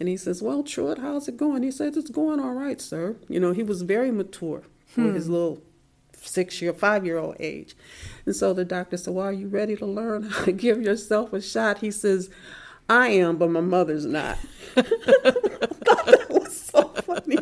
And 0.00 0.08
he 0.08 0.16
says, 0.16 0.42
Well, 0.42 0.62
Truett, 0.62 0.98
how's 0.98 1.28
it 1.28 1.36
going? 1.36 1.62
He 1.62 1.70
says, 1.70 1.96
It's 1.96 2.10
going 2.10 2.40
all 2.40 2.54
right, 2.54 2.80
sir. 2.80 3.16
You 3.28 3.40
know, 3.40 3.52
he 3.52 3.62
was 3.62 3.82
very 3.82 4.10
mature 4.10 4.62
for 4.86 5.02
hmm. 5.02 5.14
his 5.14 5.28
little 5.28 5.62
six 6.12 6.60
year, 6.60 6.72
five 6.72 7.04
year 7.04 7.18
old 7.18 7.36
age. 7.38 7.74
And 8.26 8.34
so 8.34 8.52
the 8.52 8.64
doctor 8.64 8.96
said, 8.96 9.14
Well, 9.14 9.26
are 9.26 9.32
you 9.32 9.48
ready 9.48 9.76
to 9.76 9.86
learn 9.86 10.24
how 10.24 10.44
to 10.46 10.52
give 10.52 10.82
yourself 10.82 11.32
a 11.32 11.40
shot? 11.40 11.78
He 11.78 11.90
says, 11.90 12.30
I 12.88 13.08
am, 13.08 13.36
but 13.36 13.50
my 13.50 13.60
mother's 13.60 14.06
not. 14.06 14.38
I 14.76 14.82
thought 14.82 16.06
that 16.06 16.26
was 16.30 16.60
so 16.60 16.88
funny. 16.88 17.38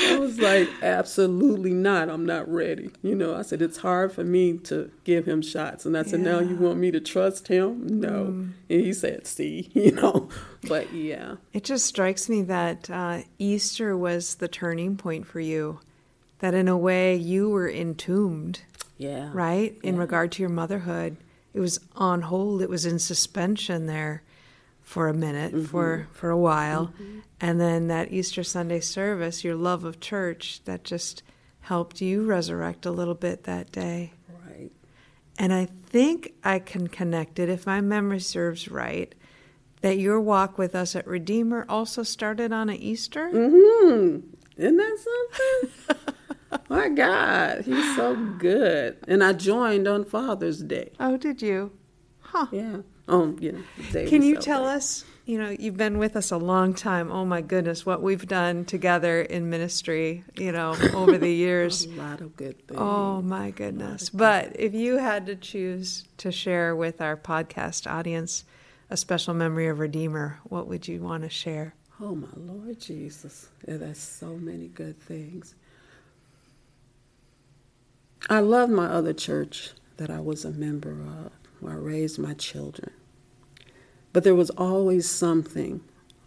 I 0.00 0.18
was 0.18 0.38
like, 0.38 0.68
absolutely 0.82 1.72
not. 1.72 2.08
I'm 2.08 2.24
not 2.24 2.48
ready. 2.50 2.90
You 3.02 3.14
know, 3.14 3.34
I 3.34 3.42
said, 3.42 3.62
it's 3.62 3.78
hard 3.78 4.12
for 4.12 4.24
me 4.24 4.58
to 4.58 4.90
give 5.04 5.26
him 5.26 5.42
shots. 5.42 5.84
And 5.86 5.96
I 5.96 6.02
said, 6.02 6.20
yeah. 6.20 6.32
now 6.32 6.40
you 6.40 6.56
want 6.56 6.78
me 6.78 6.90
to 6.90 7.00
trust 7.00 7.48
him? 7.48 8.00
No. 8.00 8.08
Mm. 8.08 8.52
And 8.68 8.80
he 8.80 8.92
said, 8.92 9.26
see, 9.26 9.70
you 9.74 9.92
know, 9.92 10.28
but 10.68 10.92
yeah. 10.92 11.36
It 11.52 11.64
just 11.64 11.86
strikes 11.86 12.28
me 12.28 12.42
that 12.42 12.90
uh, 12.90 13.22
Easter 13.38 13.96
was 13.96 14.36
the 14.36 14.48
turning 14.48 14.96
point 14.96 15.26
for 15.26 15.40
you 15.40 15.80
that 16.38 16.54
in 16.54 16.68
a 16.68 16.78
way 16.78 17.14
you 17.14 17.50
were 17.50 17.70
entombed. 17.70 18.62
Yeah. 18.96 19.30
Right? 19.32 19.78
In 19.82 19.96
regard 19.96 20.32
to 20.32 20.42
your 20.42 20.50
motherhood. 20.50 21.16
It 21.52 21.60
was 21.60 21.80
on 21.96 22.22
hold, 22.22 22.62
it 22.62 22.70
was 22.70 22.86
in 22.86 22.98
suspension 22.98 23.86
there 23.86 24.22
for 24.90 25.06
a 25.06 25.14
minute, 25.14 25.54
mm-hmm. 25.54 25.66
for, 25.66 26.08
for 26.10 26.30
a 26.30 26.36
while. 26.36 26.88
Mm-hmm. 26.88 27.20
And 27.40 27.60
then 27.60 27.86
that 27.86 28.10
Easter 28.10 28.42
Sunday 28.42 28.80
service, 28.80 29.44
your 29.44 29.54
love 29.54 29.84
of 29.84 30.00
church, 30.00 30.62
that 30.64 30.82
just 30.82 31.22
helped 31.60 32.00
you 32.00 32.24
resurrect 32.24 32.84
a 32.84 32.90
little 32.90 33.14
bit 33.14 33.44
that 33.44 33.70
day. 33.70 34.14
Right. 34.44 34.72
And 35.38 35.52
I 35.52 35.66
think 35.66 36.34
I 36.42 36.58
can 36.58 36.88
connect 36.88 37.38
it, 37.38 37.48
if 37.48 37.66
my 37.66 37.80
memory 37.80 38.18
serves 38.18 38.68
right, 38.68 39.14
that 39.80 39.98
your 39.98 40.20
walk 40.20 40.58
with 40.58 40.74
us 40.74 40.96
at 40.96 41.06
Redeemer 41.06 41.64
also 41.68 42.02
started 42.02 42.52
on 42.52 42.68
an 42.68 42.74
Easter. 42.74 43.30
Mm-hmm. 43.32 44.26
Isn't 44.56 44.76
that 44.76 44.98
something? 45.30 46.64
My 46.68 46.88
God, 46.88 47.62
he's 47.64 47.94
so 47.94 48.16
good. 48.16 48.96
And 49.06 49.22
I 49.22 49.34
joined 49.34 49.86
on 49.86 50.04
Father's 50.04 50.64
Day. 50.64 50.90
Oh, 50.98 51.16
did 51.16 51.42
you? 51.42 51.70
Huh. 52.18 52.46
Yeah. 52.50 52.78
Um, 53.10 53.36
you 53.40 53.52
know, 53.52 54.06
Can 54.06 54.22
you 54.22 54.36
tell 54.36 54.64
us, 54.66 55.04
you 55.26 55.36
know, 55.38 55.50
you've 55.50 55.76
been 55.76 55.98
with 55.98 56.14
us 56.14 56.30
a 56.30 56.36
long 56.36 56.74
time. 56.74 57.10
Oh 57.10 57.24
my 57.24 57.40
goodness, 57.40 57.84
what 57.84 58.02
we've 58.02 58.26
done 58.26 58.64
together 58.64 59.20
in 59.20 59.50
ministry, 59.50 60.22
you 60.36 60.52
know, 60.52 60.76
over 60.94 61.18
the 61.18 61.30
years. 61.46 61.86
a 61.86 61.88
lot 61.90 62.20
of 62.20 62.36
good 62.36 62.66
things. 62.68 62.80
Oh 62.80 63.20
my 63.20 63.50
goodness. 63.50 64.10
But 64.10 64.54
if 64.58 64.74
you 64.74 64.98
had 64.98 65.26
to 65.26 65.34
choose 65.34 66.04
to 66.18 66.30
share 66.30 66.76
with 66.76 67.00
our 67.00 67.16
podcast 67.16 67.90
audience 67.90 68.44
a 68.88 68.96
special 68.96 69.34
memory 69.34 69.66
of 69.68 69.78
Redeemer, 69.80 70.38
what 70.44 70.68
would 70.68 70.86
you 70.86 71.00
want 71.00 71.24
to 71.24 71.28
share? 71.30 71.74
Oh 72.00 72.14
my 72.14 72.28
Lord 72.36 72.80
Jesus. 72.80 73.48
Yeah, 73.66 73.76
that's 73.76 74.00
so 74.00 74.36
many 74.36 74.68
good 74.68 75.00
things. 75.00 75.54
I 78.28 78.40
love 78.40 78.70
my 78.70 78.86
other 78.86 79.12
church 79.12 79.70
that 79.96 80.10
I 80.10 80.20
was 80.20 80.44
a 80.44 80.50
member 80.50 80.92
of, 80.92 81.32
where 81.60 81.72
I 81.72 81.76
raised 81.76 82.18
my 82.18 82.34
children. 82.34 82.90
But 84.12 84.24
there 84.24 84.34
was 84.34 84.50
always 84.50 85.08
something 85.08 85.80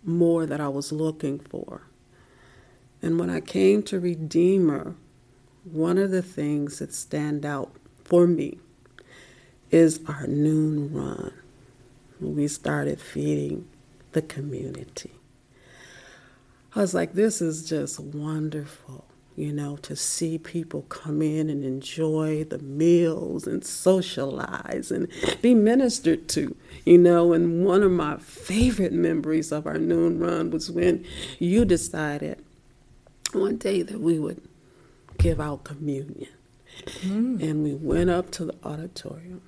more 0.04 0.46
that 0.46 0.62
I 0.62 0.70
was 0.70 0.92
looking 0.92 1.40
for. 1.40 1.82
And 3.02 3.20
when 3.20 3.30
I 3.30 3.42
came 3.42 3.84
to 3.84 4.00
Redeemer, 4.00 4.96
one 5.66 5.98
of 5.98 6.12
the 6.12 6.22
things 6.22 6.80
that 6.80 6.94
stand 6.94 7.46
out 7.46 7.72
for 8.04 8.28
me 8.28 8.60
is 9.72 10.00
our 10.08 10.28
noon 10.28 10.94
run. 10.94 11.34
We 12.20 12.48
started 12.48 13.02
feeding 13.02 13.68
the 14.14 14.22
community. 14.22 15.12
I 16.76 16.82
was 16.82 16.94
like, 16.94 17.14
this 17.14 17.42
is 17.42 17.68
just 17.68 18.00
wonderful, 18.00 19.06
you 19.36 19.52
know, 19.52 19.78
to 19.78 19.96
see 19.96 20.38
people 20.38 20.84
come 20.84 21.22
in 21.22 21.50
and 21.50 21.64
enjoy 21.64 22.44
the 22.44 22.60
meals 22.60 23.48
and 23.48 23.66
socialize 23.66 24.92
and 24.92 25.08
be 25.42 25.56
ministered 25.56 26.28
to, 26.30 26.56
you 26.86 26.98
know. 26.98 27.34
And 27.34 27.66
one 27.66 27.82
of 27.82 27.92
my 27.92 28.18
favorite 28.18 28.94
memories 28.94 29.52
of 29.52 29.66
our 29.66 29.78
noon 29.78 30.20
run 30.20 30.52
was 30.52 30.70
when 30.70 31.06
you 31.40 31.66
decided 31.66 32.44
one 33.32 33.58
day 33.58 33.82
that 33.82 34.00
we 34.00 34.20
would 34.20 34.42
give 35.18 35.40
out 35.40 35.64
communion. 35.64 36.30
Mm. 37.02 37.42
And 37.42 37.64
we 37.64 37.74
went 37.74 38.10
up 38.10 38.32
to 38.32 38.46
the 38.46 38.56
auditorium 38.64 39.42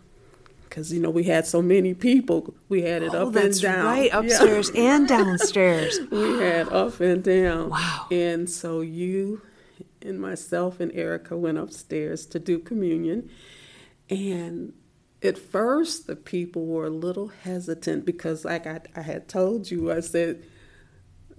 because 0.76 0.92
you 0.92 1.00
know 1.00 1.10
we 1.10 1.24
had 1.24 1.48
so 1.48 1.62
many 1.62 1.94
people. 1.94 2.54
We 2.70 2.82
had 2.82 3.02
it 3.02 3.14
oh, 3.14 3.28
up 3.28 3.36
and 3.36 3.62
down, 3.62 3.86
right 3.86 4.10
upstairs 4.14 4.72
yeah. 4.74 4.96
and 4.96 5.08
downstairs. 5.08 6.00
we 6.12 6.40
had 6.40 6.70
up 6.70 7.00
and 7.00 7.24
down. 7.24 7.70
Wow! 7.70 8.08
And 8.12 8.50
so 8.50 8.82
you 8.82 9.42
and 10.06 10.20
myself 10.20 10.80
and 10.80 10.92
Erica 10.94 11.38
went 11.38 11.58
upstairs 11.58 12.26
to 12.28 12.40
do 12.40 12.60
communion, 12.60 13.30
and 14.10 14.74
at 15.22 15.38
first 15.38 16.08
the 16.08 16.16
people 16.16 16.66
were 16.66 16.86
a 16.86 16.90
little 16.90 17.28
hesitant 17.28 18.06
because, 18.06 18.46
like 18.46 18.68
I, 18.68 18.82
I 18.96 19.02
had 19.02 19.28
told 19.28 19.72
you, 19.72 19.92
I 19.92 20.00
said 20.00 20.44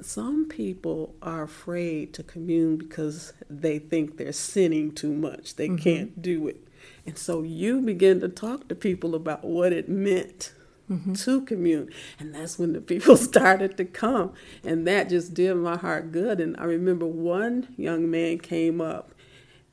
some 0.01 0.47
people 0.47 1.15
are 1.23 1.43
afraid 1.43 2.13
to 2.15 2.23
commune 2.23 2.77
because 2.77 3.33
they 3.49 3.79
think 3.79 4.17
they're 4.17 4.33
sinning 4.33 4.93
too 4.93 5.13
much. 5.13 5.57
They 5.57 5.69
mm-hmm. 5.69 5.77
can't 5.77 6.23
do 6.23 6.49
it. 6.49 6.69
And 7.07 7.17
so 7.17 7.43
you 7.43 7.81
begin 7.81 8.21
to 8.21 8.29
talk 8.29 8.69
to 8.69 8.75
people 8.75 9.15
about 9.15 9.45
what 9.45 9.73
it 9.73 9.89
meant 9.89 10.53
mm-hmm. 10.91 11.15
to 11.15 11.41
commune. 11.43 11.91
And 12.19 12.35
that's 12.35 12.59
when 12.59 12.73
the 12.73 12.81
people 12.81 13.17
started 13.17 13.77
to 13.77 13.85
come. 13.85 14.33
And 14.65 14.87
that 14.87 15.09
just 15.09 15.35
did 15.35 15.55
my 15.55 15.77
heart 15.77 16.13
good. 16.13 16.41
And 16.41 16.57
I 16.59 16.65
remember 16.65 17.07
one 17.07 17.75
young 17.77 18.11
man 18.11 18.39
came 18.39 18.81
up 18.81 19.13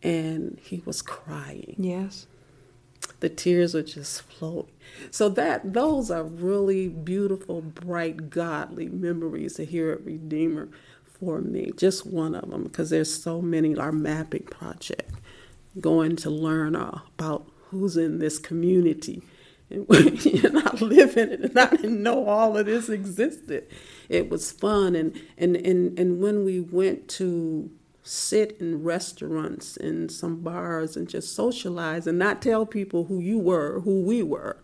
and 0.01 0.59
he 0.61 0.81
was 0.85 1.01
crying. 1.01 1.75
Yes 1.77 2.27
the 3.19 3.29
tears 3.29 3.73
are 3.73 3.83
just 3.83 4.21
flowing. 4.23 4.67
So 5.09 5.29
that 5.29 5.73
those 5.73 6.11
are 6.11 6.23
really 6.23 6.89
beautiful, 6.89 7.61
bright, 7.61 8.29
godly 8.29 8.89
memories 8.89 9.53
to 9.55 9.65
hear 9.65 9.91
at 9.91 10.05
Redeemer 10.05 10.67
for 11.05 11.39
me. 11.39 11.71
Just 11.77 12.05
one 12.05 12.35
of 12.35 12.49
them 12.49 12.63
because 12.63 12.89
there's 12.89 13.23
so 13.23 13.41
many. 13.41 13.77
Our 13.77 13.93
mapping 13.93 14.43
project, 14.43 15.09
going 15.79 16.17
to 16.17 16.29
learn 16.29 16.75
uh, 16.75 16.99
about 17.17 17.47
who's 17.69 17.95
in 17.95 18.19
this 18.19 18.39
community. 18.39 19.23
And, 19.69 19.89
live 20.81 21.17
in 21.17 21.31
it, 21.31 21.41
and 21.41 21.57
I 21.57 21.69
didn't 21.69 22.03
know 22.03 22.25
all 22.27 22.57
of 22.57 22.65
this 22.65 22.89
existed. 22.89 23.67
It 24.09 24.29
was 24.29 24.51
fun, 24.51 24.95
and 24.95 25.19
and 25.37 25.55
and 25.55 25.97
and 25.97 26.19
when 26.19 26.45
we 26.45 26.59
went 26.59 27.07
to 27.09 27.71
sit 28.03 28.57
in 28.59 28.83
restaurants 28.83 29.77
and 29.77 30.11
some 30.11 30.41
bars 30.41 30.97
and 30.97 31.07
just 31.07 31.33
socialize 31.33 32.05
and 32.05 32.19
not 32.19 32.41
tell 32.41 32.65
people 32.65 33.05
who 33.05 33.19
you 33.19 33.39
were, 33.39 33.79
who 33.81 34.01
we 34.01 34.21
were. 34.21 34.57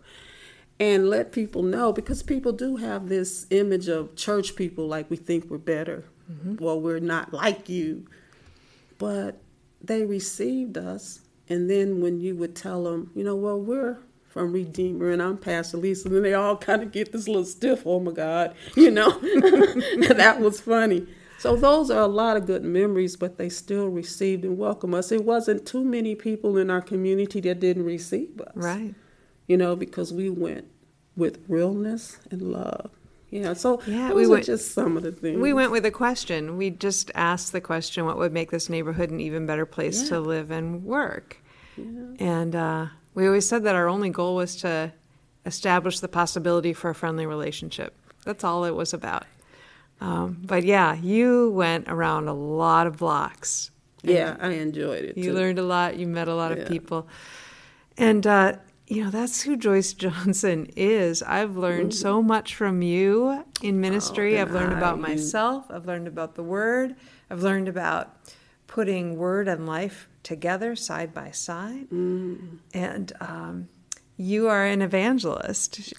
And 0.78 1.10
let 1.10 1.32
people 1.32 1.62
know 1.62 1.92
because 1.92 2.22
people 2.22 2.52
do 2.52 2.76
have 2.76 3.08
this 3.08 3.46
image 3.50 3.88
of 3.88 4.16
church 4.16 4.56
people 4.56 4.86
like 4.86 5.10
we 5.10 5.16
think 5.16 5.50
we're 5.50 5.58
better. 5.58 6.04
Mm-hmm. 6.30 6.56
Well, 6.56 6.80
we're 6.80 7.00
not 7.00 7.34
like 7.34 7.68
you. 7.68 8.06
But 8.96 9.42
they 9.82 10.06
received 10.06 10.78
us. 10.78 11.20
And 11.50 11.68
then 11.68 12.00
when 12.00 12.18
you 12.18 12.34
would 12.36 12.56
tell 12.56 12.84
them, 12.84 13.10
you 13.14 13.24
know, 13.24 13.36
well, 13.36 13.60
we're 13.60 13.98
from 14.30 14.52
Redeemer 14.52 15.10
and 15.10 15.20
I'm 15.20 15.36
Pastor 15.36 15.76
Lisa, 15.76 16.06
and 16.06 16.16
then 16.16 16.22
they 16.22 16.34
all 16.34 16.56
kind 16.56 16.82
of 16.82 16.92
get 16.92 17.12
this 17.12 17.26
little 17.26 17.44
stiff, 17.44 17.82
oh 17.84 17.98
my 17.98 18.12
God, 18.12 18.54
you 18.76 18.90
know, 18.90 19.10
that 20.08 20.38
was 20.40 20.60
funny. 20.60 21.06
So 21.38 21.56
those 21.56 21.90
are 21.90 22.02
a 22.02 22.06
lot 22.06 22.36
of 22.36 22.46
good 22.46 22.62
memories, 22.62 23.16
but 23.16 23.38
they 23.38 23.48
still 23.48 23.88
received 23.88 24.44
and 24.44 24.56
welcomed 24.56 24.94
us. 24.94 25.10
It 25.10 25.24
wasn't 25.24 25.66
too 25.66 25.82
many 25.82 26.14
people 26.14 26.56
in 26.56 26.70
our 26.70 26.80
community 26.80 27.40
that 27.40 27.58
didn't 27.60 27.84
receive 27.84 28.40
us. 28.40 28.52
Right. 28.54 28.94
You 29.48 29.56
know, 29.56 29.74
because 29.74 30.12
we 30.12 30.30
went 30.30 30.66
with 31.16 31.42
realness 31.48 32.18
and 32.30 32.42
love. 32.42 32.90
Yeah, 33.30 33.54
so 33.54 33.80
yeah, 33.86 34.08
those 34.08 34.16
we 34.16 34.24
are 34.26 34.30
went, 34.30 34.44
just 34.44 34.72
some 34.72 34.96
of 34.96 35.02
the 35.02 35.12
things. 35.12 35.40
We 35.40 35.52
went 35.52 35.72
with 35.72 35.86
a 35.86 35.90
question. 35.90 36.56
We 36.56 36.70
just 36.70 37.10
asked 37.14 37.52
the 37.52 37.60
question, 37.60 38.04
what 38.04 38.18
would 38.18 38.32
make 38.32 38.50
this 38.50 38.68
neighborhood 38.68 39.10
an 39.10 39.20
even 39.20 39.46
better 39.46 39.66
place 39.66 40.02
yeah. 40.02 40.08
to 40.10 40.20
live 40.20 40.50
and 40.50 40.84
work? 40.84 41.38
Yeah. 41.76 41.84
And 42.18 42.54
uh, 42.54 42.86
we 43.14 43.26
always 43.26 43.48
said 43.48 43.64
that 43.64 43.74
our 43.74 43.88
only 43.88 44.10
goal 44.10 44.36
was 44.36 44.56
to 44.56 44.92
establish 45.46 46.00
the 46.00 46.08
possibility 46.08 46.72
for 46.72 46.90
a 46.90 46.94
friendly 46.94 47.26
relationship. 47.26 47.94
That's 48.24 48.44
all 48.44 48.64
it 48.64 48.74
was 48.74 48.92
about. 48.92 49.24
Um, 50.00 50.38
but 50.42 50.64
yeah, 50.64 50.94
you 50.94 51.50
went 51.50 51.88
around 51.88 52.28
a 52.28 52.34
lot 52.34 52.86
of 52.86 52.98
blocks. 52.98 53.70
Yeah, 54.02 54.36
I 54.40 54.52
enjoyed 54.52 55.04
it. 55.04 55.18
You 55.18 55.24
too. 55.24 55.34
learned 55.34 55.58
a 55.58 55.62
lot. 55.62 55.96
You 55.96 56.06
met 56.06 56.28
a 56.28 56.34
lot 56.34 56.56
yeah. 56.56 56.62
of 56.62 56.68
people, 56.68 57.06
and 57.98 58.26
uh, 58.26 58.54
you 58.86 59.04
know 59.04 59.10
that's 59.10 59.42
who 59.42 59.58
Joyce 59.58 59.92
Johnson 60.04 60.70
is. 60.74 61.22
I've 61.22 61.56
learned 61.56 61.90
mm-hmm. 61.90 62.00
so 62.00 62.22
much 62.22 62.54
from 62.54 62.80
you 62.80 63.44
in 63.62 63.80
ministry. 63.80 64.38
Oh, 64.38 64.42
I've 64.42 64.52
learned 64.52 64.72
I, 64.72 64.78
about 64.78 65.00
myself. 65.00 65.66
I've 65.68 65.84
learned 65.84 66.08
about 66.08 66.34
the 66.34 66.42
Word. 66.42 66.96
I've 67.28 67.42
learned 67.42 67.68
about 67.68 68.16
putting 68.66 69.18
Word 69.18 69.48
and 69.48 69.66
life 69.66 70.08
together 70.22 70.76
side 70.76 71.12
by 71.14 71.30
side. 71.30 71.88
Mm. 71.90 72.58
And 72.74 73.12
um, 73.20 73.68
you 74.16 74.48
are 74.48 74.64
an 74.64 74.82
evangelist 74.82 75.92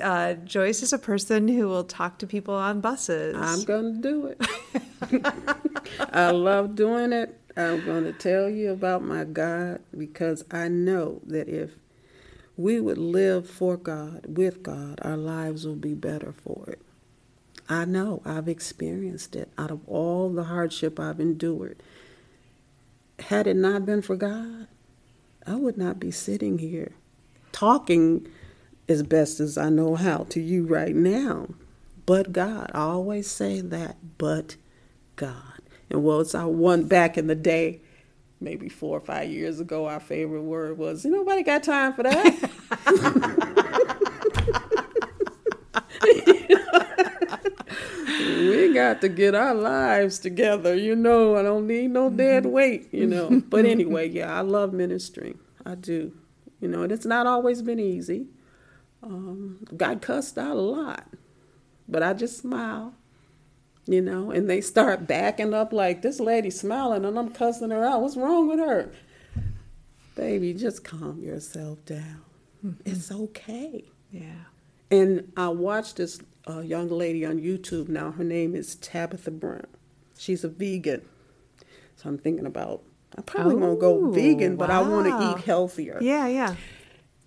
uh, 0.00 0.34
Joyce 0.34 0.82
is 0.82 0.92
a 0.92 0.98
person 0.98 1.48
who 1.48 1.68
will 1.68 1.84
talk 1.84 2.18
to 2.18 2.26
people 2.26 2.54
on 2.54 2.80
buses. 2.80 3.36
I'm 3.36 3.64
going 3.64 3.94
to 3.94 4.00
do 4.00 4.26
it. 4.26 5.26
I 6.12 6.30
love 6.30 6.74
doing 6.74 7.12
it. 7.12 7.38
I'm 7.56 7.84
going 7.84 8.04
to 8.04 8.12
tell 8.12 8.48
you 8.48 8.70
about 8.70 9.02
my 9.02 9.24
God 9.24 9.80
because 9.96 10.44
I 10.50 10.68
know 10.68 11.20
that 11.26 11.48
if 11.48 11.72
we 12.56 12.80
would 12.80 12.98
live 12.98 13.50
for 13.50 13.76
God, 13.76 14.36
with 14.36 14.62
God, 14.62 15.00
our 15.02 15.16
lives 15.16 15.66
will 15.66 15.74
be 15.74 15.94
better 15.94 16.32
for 16.32 16.66
it. 16.68 16.80
I 17.68 17.84
know, 17.84 18.22
I've 18.24 18.48
experienced 18.48 19.34
it 19.34 19.50
out 19.58 19.70
of 19.70 19.88
all 19.88 20.30
the 20.30 20.44
hardship 20.44 20.98
I've 20.98 21.20
endured. 21.20 21.82
Had 23.20 23.46
it 23.46 23.56
not 23.56 23.86
been 23.86 24.02
for 24.02 24.16
God, 24.16 24.66
I 25.46 25.54
would 25.54 25.76
not 25.78 26.00
be 26.00 26.10
sitting 26.10 26.58
here 26.58 26.92
talking 27.52 28.26
as 28.88 29.02
best 29.02 29.40
as 29.40 29.56
I 29.56 29.68
know 29.68 29.94
how 29.94 30.26
to 30.30 30.40
you 30.40 30.64
right 30.64 30.94
now. 30.94 31.48
But 32.06 32.32
God, 32.32 32.70
I 32.74 32.80
always 32.80 33.30
say 33.30 33.60
that, 33.60 33.96
but 34.18 34.56
God. 35.16 35.60
And 35.88 36.02
well, 36.02 36.20
it's 36.20 36.34
our 36.34 36.48
one 36.48 36.84
back 36.84 37.16
in 37.16 37.26
the 37.26 37.34
day, 37.34 37.80
maybe 38.40 38.68
four 38.68 38.96
or 38.96 39.00
five 39.00 39.30
years 39.30 39.60
ago, 39.60 39.86
our 39.86 40.00
favorite 40.00 40.42
word 40.42 40.78
was, 40.78 41.04
nobody 41.04 41.42
got 41.42 41.62
time 41.62 41.92
for 41.92 42.02
that. 42.02 42.50
we 48.38 48.69
got 48.80 49.00
to 49.02 49.08
get 49.08 49.34
our 49.34 49.54
lives 49.54 50.18
together, 50.18 50.74
you 50.74 50.96
know. 50.96 51.36
I 51.36 51.42
don't 51.42 51.66
need 51.66 51.90
no 51.90 52.08
dead 52.08 52.44
mm-hmm. 52.44 52.52
weight, 52.52 52.88
you 52.92 53.06
know. 53.06 53.42
but 53.48 53.64
anyway, 53.64 54.08
yeah, 54.08 54.34
I 54.34 54.40
love 54.40 54.72
ministering. 54.72 55.38
I 55.66 55.74
do. 55.74 56.12
You 56.60 56.68
know, 56.68 56.82
and 56.82 56.92
it's 56.92 57.06
not 57.06 57.26
always 57.26 57.62
been 57.62 57.78
easy. 57.78 58.26
Um, 59.02 59.66
got 59.76 60.02
cussed 60.02 60.36
out 60.36 60.56
a 60.56 60.60
lot, 60.60 61.06
but 61.88 62.02
I 62.02 62.12
just 62.12 62.38
smile, 62.38 62.94
you 63.86 64.02
know. 64.02 64.30
And 64.30 64.48
they 64.48 64.60
start 64.60 65.06
backing 65.06 65.54
up 65.54 65.72
like 65.72 66.02
this 66.02 66.20
lady 66.20 66.50
smiling, 66.50 67.04
and 67.04 67.18
I'm 67.18 67.30
cussing 67.30 67.70
her 67.70 67.84
out. 67.84 68.02
What's 68.02 68.16
wrong 68.16 68.48
with 68.48 68.58
her? 68.58 68.92
Baby, 70.16 70.52
just 70.52 70.84
calm 70.84 71.22
yourself 71.22 71.84
down. 71.86 72.22
Mm-hmm. 72.64 72.90
It's 72.90 73.10
okay. 73.10 73.84
Yeah. 74.10 74.49
And 74.90 75.32
I 75.36 75.48
watched 75.48 75.96
this 75.96 76.20
uh, 76.48 76.60
young 76.60 76.88
lady 76.88 77.24
on 77.24 77.38
YouTube 77.38 77.88
now. 77.88 78.10
Her 78.10 78.24
name 78.24 78.54
is 78.54 78.74
Tabitha 78.76 79.30
Brown. 79.30 79.66
She's 80.18 80.44
a 80.44 80.48
vegan. 80.48 81.02
So 81.96 82.08
I'm 82.08 82.18
thinking 82.18 82.46
about, 82.46 82.82
I 83.16 83.22
probably 83.22 83.54
oh, 83.54 83.58
won't 83.58 83.80
go 83.80 84.10
vegan, 84.10 84.56
but. 84.56 84.70
I 84.70 84.82
want 84.82 85.06
to 85.06 85.30
eat 85.30 85.44
healthier. 85.44 85.98
Yeah, 86.00 86.26
yeah. 86.26 86.56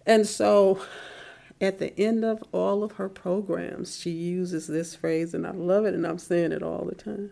And 0.06 0.28
so 0.28 0.82
at 1.62 1.80
the 1.80 1.98
end 2.00 2.26
of 2.26 2.44
all 2.52 2.84
of 2.84 2.94
her 2.94 3.08
programs, 3.08 3.98
she 3.98 4.12
uses 4.12 4.68
this 4.68 4.96
phrase, 4.96 5.34
and 5.34 5.48
I 5.48 5.52
love 5.52 5.86
it, 5.86 5.94
and 5.94 6.06
I'm 6.06 6.18
saying 6.18 6.52
it 6.52 6.64
all 6.64 6.86
the 6.86 6.96
time. 6.96 7.32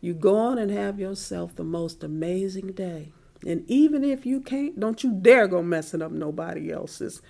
You 0.00 0.14
go 0.14 0.36
on 0.36 0.58
and 0.58 0.70
have 0.70 0.98
yourself 0.98 1.54
the 1.54 1.64
most 1.64 2.02
amazing 2.02 2.72
day. 2.72 3.12
And 3.46 3.64
even 3.68 4.04
if 4.04 4.26
you 4.26 4.40
can't, 4.40 4.78
don't 4.78 5.02
you 5.02 5.12
dare 5.12 5.46
go 5.46 5.62
messing 5.62 6.02
up 6.02 6.12
nobody 6.12 6.70
else's. 6.70 7.22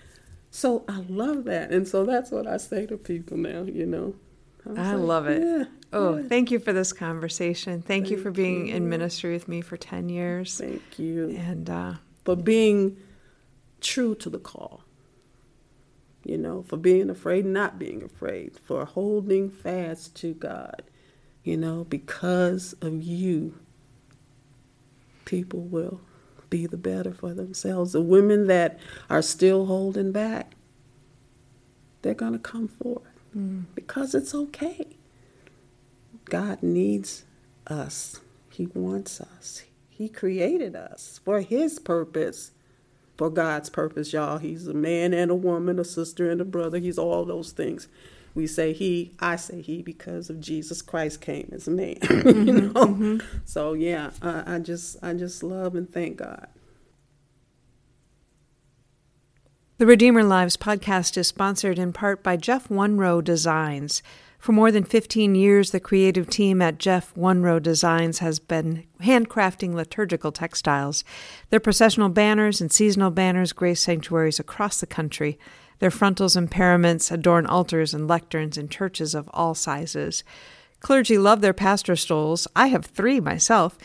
So 0.54 0.84
I 0.86 1.02
love 1.08 1.44
that. 1.44 1.70
And 1.70 1.88
so 1.88 2.04
that's 2.04 2.30
what 2.30 2.46
I 2.46 2.58
say 2.58 2.84
to 2.86 2.98
people 2.98 3.38
now, 3.38 3.62
you 3.62 3.86
know. 3.86 4.14
I, 4.76 4.94
love 4.94 5.26
it. 5.26 5.42
Yeah, 5.42 5.64
oh, 5.94 6.18
yeah. 6.18 6.28
thank 6.28 6.50
you 6.50 6.58
for 6.58 6.74
this 6.74 6.92
conversation. 6.92 7.80
Thank, 7.80 7.86
thank 7.86 8.10
you 8.10 8.18
for 8.18 8.30
being 8.30 8.68
you. 8.68 8.74
in 8.74 8.88
ministry 8.88 9.32
with 9.32 9.48
me 9.48 9.62
for 9.62 9.78
10 9.78 10.10
years. 10.10 10.58
Thank 10.58 10.98
you. 10.98 11.30
And 11.30 11.70
uh, 11.70 11.94
for 12.26 12.36
being 12.36 12.98
true 13.80 14.14
to 14.16 14.28
the 14.28 14.38
call. 14.38 14.84
You 16.22 16.36
know, 16.36 16.62
for 16.62 16.76
being 16.76 17.08
afraid, 17.08 17.46
not 17.46 17.78
being 17.78 18.02
afraid, 18.02 18.58
for 18.62 18.84
holding 18.84 19.50
fast 19.50 20.14
to 20.16 20.34
God. 20.34 20.82
You 21.42 21.56
know, 21.56 21.84
because 21.84 22.74
of 22.82 23.02
you, 23.02 23.58
people 25.24 25.60
will 25.60 26.02
be 26.52 26.66
the 26.66 26.76
better 26.76 27.14
for 27.14 27.32
themselves. 27.32 27.92
The 27.92 28.02
women 28.02 28.46
that 28.46 28.78
are 29.08 29.22
still 29.22 29.64
holding 29.64 30.12
back, 30.12 30.52
they're 32.02 32.12
going 32.12 32.34
to 32.34 32.38
come 32.38 32.68
forth 32.68 33.02
mm. 33.34 33.64
because 33.74 34.14
it's 34.14 34.34
okay. 34.34 34.86
God 36.26 36.62
needs 36.62 37.24
us, 37.66 38.20
He 38.50 38.66
wants 38.66 39.18
us. 39.18 39.64
He 39.88 40.10
created 40.10 40.76
us 40.76 41.22
for 41.24 41.40
His 41.40 41.78
purpose, 41.78 42.50
for 43.16 43.30
God's 43.30 43.70
purpose, 43.70 44.12
y'all. 44.12 44.36
He's 44.36 44.66
a 44.66 44.74
man 44.74 45.14
and 45.14 45.30
a 45.30 45.34
woman, 45.34 45.78
a 45.78 45.84
sister 45.84 46.30
and 46.30 46.38
a 46.38 46.44
brother. 46.44 46.78
He's 46.78 46.98
all 46.98 47.24
those 47.24 47.52
things. 47.52 47.88
We 48.34 48.46
say 48.46 48.72
he, 48.72 49.14
I 49.20 49.36
say 49.36 49.60
he, 49.60 49.82
because 49.82 50.30
of 50.30 50.40
Jesus 50.40 50.80
Christ 50.80 51.20
came 51.20 51.50
as 51.52 51.68
a 51.68 51.70
man. 51.70 51.96
Mm-hmm, 52.22 52.48
you 52.48 52.52
know, 52.52 52.72
mm-hmm. 52.72 53.18
so 53.44 53.72
yeah, 53.72 54.10
I, 54.22 54.56
I 54.56 54.58
just, 54.58 54.96
I 55.02 55.12
just 55.14 55.42
love 55.42 55.74
and 55.74 55.92
thank 55.92 56.18
God. 56.18 56.48
The 59.78 59.86
Redeemer 59.86 60.22
Lives 60.22 60.56
podcast 60.56 61.16
is 61.16 61.26
sponsored 61.26 61.78
in 61.78 61.92
part 61.92 62.22
by 62.22 62.36
Jeff 62.36 62.68
Wunrow 62.68 63.22
Designs. 63.22 64.02
For 64.38 64.52
more 64.52 64.70
than 64.72 64.84
15 64.84 65.34
years, 65.34 65.70
the 65.70 65.80
creative 65.80 66.28
team 66.28 66.60
at 66.62 66.78
Jeff 66.78 67.14
Wunrow 67.14 67.62
Designs 67.62 68.18
has 68.18 68.38
been 68.38 68.84
handcrafting 69.00 69.72
liturgical 69.72 70.32
textiles. 70.32 71.04
Their 71.50 71.60
processional 71.60 72.08
banners 72.08 72.60
and 72.60 72.72
seasonal 72.72 73.10
banners 73.10 73.52
grace 73.52 73.80
sanctuaries 73.80 74.40
across 74.40 74.80
the 74.80 74.86
country. 74.86 75.38
Their 75.82 75.90
frontals 75.90 76.36
and 76.36 76.48
paraments 76.48 77.10
adorn 77.10 77.44
altars 77.44 77.92
and 77.92 78.08
lecterns 78.08 78.56
in 78.56 78.68
churches 78.68 79.16
of 79.16 79.28
all 79.34 79.52
sizes. 79.56 80.22
Clergy 80.78 81.18
love 81.18 81.40
their 81.40 81.52
pastor 81.52 81.96
stoles. 81.96 82.46
I 82.54 82.68
have 82.68 82.86
three 82.86 83.18
myself 83.18 83.76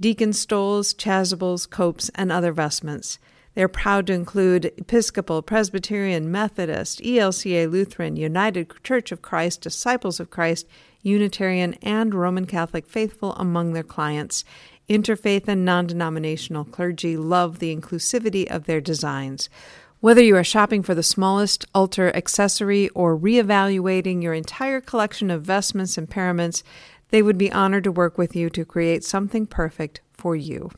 deacon 0.00 0.32
stoles, 0.32 0.92
chasubles, 0.92 1.70
copes, 1.70 2.10
and 2.16 2.32
other 2.32 2.50
vestments. 2.50 3.20
They're 3.54 3.68
proud 3.68 4.08
to 4.08 4.12
include 4.14 4.72
Episcopal, 4.76 5.42
Presbyterian, 5.42 6.28
Methodist, 6.28 7.00
ELCA, 7.00 7.70
Lutheran, 7.70 8.16
United 8.16 8.72
Church 8.82 9.12
of 9.12 9.22
Christ, 9.22 9.60
Disciples 9.60 10.18
of 10.18 10.30
Christ, 10.30 10.66
Unitarian, 11.02 11.74
and 11.74 12.16
Roman 12.16 12.46
Catholic 12.46 12.84
faithful 12.88 13.32
among 13.34 13.74
their 13.74 13.84
clients. 13.84 14.44
Interfaith 14.88 15.46
and 15.46 15.64
non 15.64 15.86
denominational 15.86 16.64
clergy 16.64 17.16
love 17.16 17.60
the 17.60 17.74
inclusivity 17.74 18.44
of 18.50 18.64
their 18.64 18.80
designs. 18.80 19.48
Whether 20.04 20.22
you 20.22 20.36
are 20.36 20.44
shopping 20.44 20.82
for 20.82 20.94
the 20.94 21.02
smallest 21.02 21.64
altar 21.74 22.14
accessory 22.14 22.90
or 22.90 23.16
reevaluating 23.16 24.22
your 24.22 24.34
entire 24.34 24.82
collection 24.82 25.30
of 25.30 25.44
vestments 25.44 25.96
and 25.96 26.10
paraments, 26.10 26.62
they 27.08 27.22
would 27.22 27.38
be 27.38 27.50
honored 27.50 27.84
to 27.84 27.90
work 27.90 28.18
with 28.18 28.36
you 28.36 28.50
to 28.50 28.66
create 28.66 29.02
something 29.02 29.46
perfect 29.46 30.02
for 30.12 30.36
you. 30.36 30.70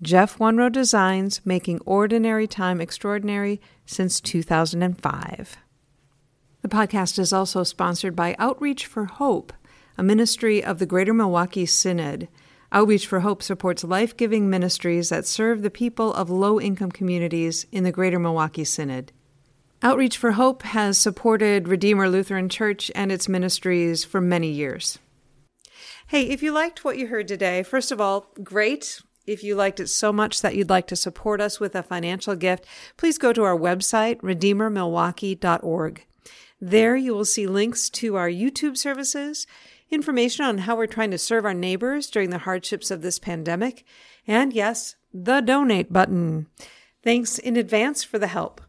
Jeff 0.00 0.40
One 0.40 0.72
Designs, 0.72 1.42
making 1.44 1.82
ordinary 1.84 2.46
time 2.46 2.80
extraordinary 2.80 3.60
since 3.84 4.22
2005. 4.22 5.58
The 6.62 6.68
podcast 6.68 7.18
is 7.18 7.34
also 7.34 7.64
sponsored 7.64 8.16
by 8.16 8.34
Outreach 8.38 8.86
for 8.86 9.04
Hope, 9.04 9.52
a 9.98 10.02
ministry 10.02 10.64
of 10.64 10.78
the 10.78 10.86
Greater 10.86 11.12
Milwaukee 11.12 11.66
Synod. 11.66 12.26
Outreach 12.74 13.06
for 13.06 13.20
Hope 13.20 13.42
supports 13.42 13.84
life 13.84 14.16
giving 14.16 14.48
ministries 14.48 15.10
that 15.10 15.26
serve 15.26 15.60
the 15.60 15.70
people 15.70 16.14
of 16.14 16.30
low 16.30 16.58
income 16.58 16.90
communities 16.90 17.66
in 17.70 17.84
the 17.84 17.92
Greater 17.92 18.18
Milwaukee 18.18 18.64
Synod. 18.64 19.12
Outreach 19.82 20.16
for 20.16 20.32
Hope 20.32 20.62
has 20.62 20.96
supported 20.96 21.68
Redeemer 21.68 22.08
Lutheran 22.08 22.48
Church 22.48 22.90
and 22.94 23.12
its 23.12 23.28
ministries 23.28 24.04
for 24.04 24.22
many 24.22 24.48
years. 24.48 24.98
Hey, 26.06 26.30
if 26.30 26.42
you 26.42 26.50
liked 26.50 26.82
what 26.82 26.96
you 26.96 27.08
heard 27.08 27.28
today, 27.28 27.62
first 27.62 27.92
of 27.92 28.00
all, 28.00 28.28
great. 28.42 29.02
If 29.26 29.44
you 29.44 29.54
liked 29.54 29.78
it 29.78 29.88
so 29.88 30.10
much 30.10 30.40
that 30.40 30.56
you'd 30.56 30.70
like 30.70 30.86
to 30.86 30.96
support 30.96 31.42
us 31.42 31.60
with 31.60 31.74
a 31.74 31.82
financial 31.82 32.36
gift, 32.36 32.64
please 32.96 33.18
go 33.18 33.34
to 33.34 33.42
our 33.42 33.56
website, 33.56 34.22
redeemermilwaukee.org. 34.22 36.06
There 36.60 36.96
you 36.96 37.12
will 37.12 37.24
see 37.24 37.46
links 37.46 37.90
to 37.90 38.16
our 38.16 38.30
YouTube 38.30 38.76
services, 38.78 39.46
information 39.92 40.44
on 40.44 40.58
how 40.58 40.74
we're 40.74 40.86
trying 40.86 41.10
to 41.10 41.18
serve 41.18 41.44
our 41.44 41.54
neighbors 41.54 42.08
during 42.08 42.30
the 42.30 42.38
hardships 42.38 42.90
of 42.90 43.02
this 43.02 43.18
pandemic, 43.18 43.84
and 44.26 44.52
yes, 44.52 44.96
the 45.12 45.40
donate 45.40 45.92
button. 45.92 46.46
Thanks 47.02 47.38
in 47.38 47.56
advance 47.56 48.02
for 48.02 48.18
the 48.18 48.28
help. 48.28 48.60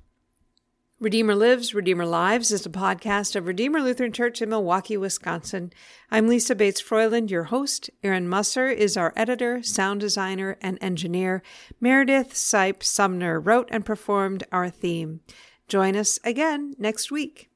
Redeemer 0.99 1.35
Lives, 1.35 1.73
Redeemer 1.73 2.05
Lives 2.05 2.51
is 2.51 2.65
a 2.65 2.69
podcast 2.69 3.35
of 3.35 3.45
Redeemer 3.45 3.81
Lutheran 3.81 4.13
Church 4.13 4.41
in 4.41 4.49
Milwaukee, 4.49 4.95
Wisconsin. 4.95 5.73
I'm 6.09 6.29
Lisa 6.29 6.55
Bates 6.55 6.81
Froiland, 6.81 7.29
your 7.29 7.43
host. 7.43 7.89
Aaron 8.03 8.27
Musser 8.27 8.69
is 8.69 8.95
our 8.95 9.11
editor, 9.17 9.61
sound 9.63 9.99
designer, 9.99 10.57
and 10.61 10.77
engineer. 10.79 11.43
Meredith 11.81 12.33
Sipe 12.33 12.83
Sumner 12.83 13.37
wrote 13.37 13.67
and 13.69 13.85
performed 13.85 14.45
our 14.51 14.69
theme. 14.69 15.19
Join 15.67 15.97
us 15.97 16.19
again 16.23 16.73
next 16.77 17.11
week. 17.11 17.49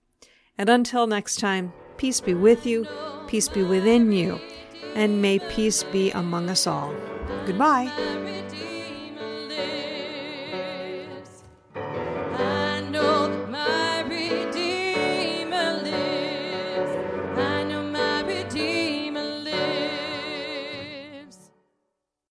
And 0.57 0.67
until 0.67 1.07
next 1.07 1.39
time, 1.39 1.71
peace 1.97 2.21
be 2.21 2.33
with 2.33 2.65
you, 2.65 2.85
peace 3.27 3.49
be 3.49 3.63
within 3.63 4.11
you, 4.11 4.39
and 4.95 5.21
may 5.21 5.39
peace 5.39 5.83
be 5.83 6.11
among 6.11 6.49
us 6.49 6.67
all. 6.67 6.93
Goodbye. 7.45 7.91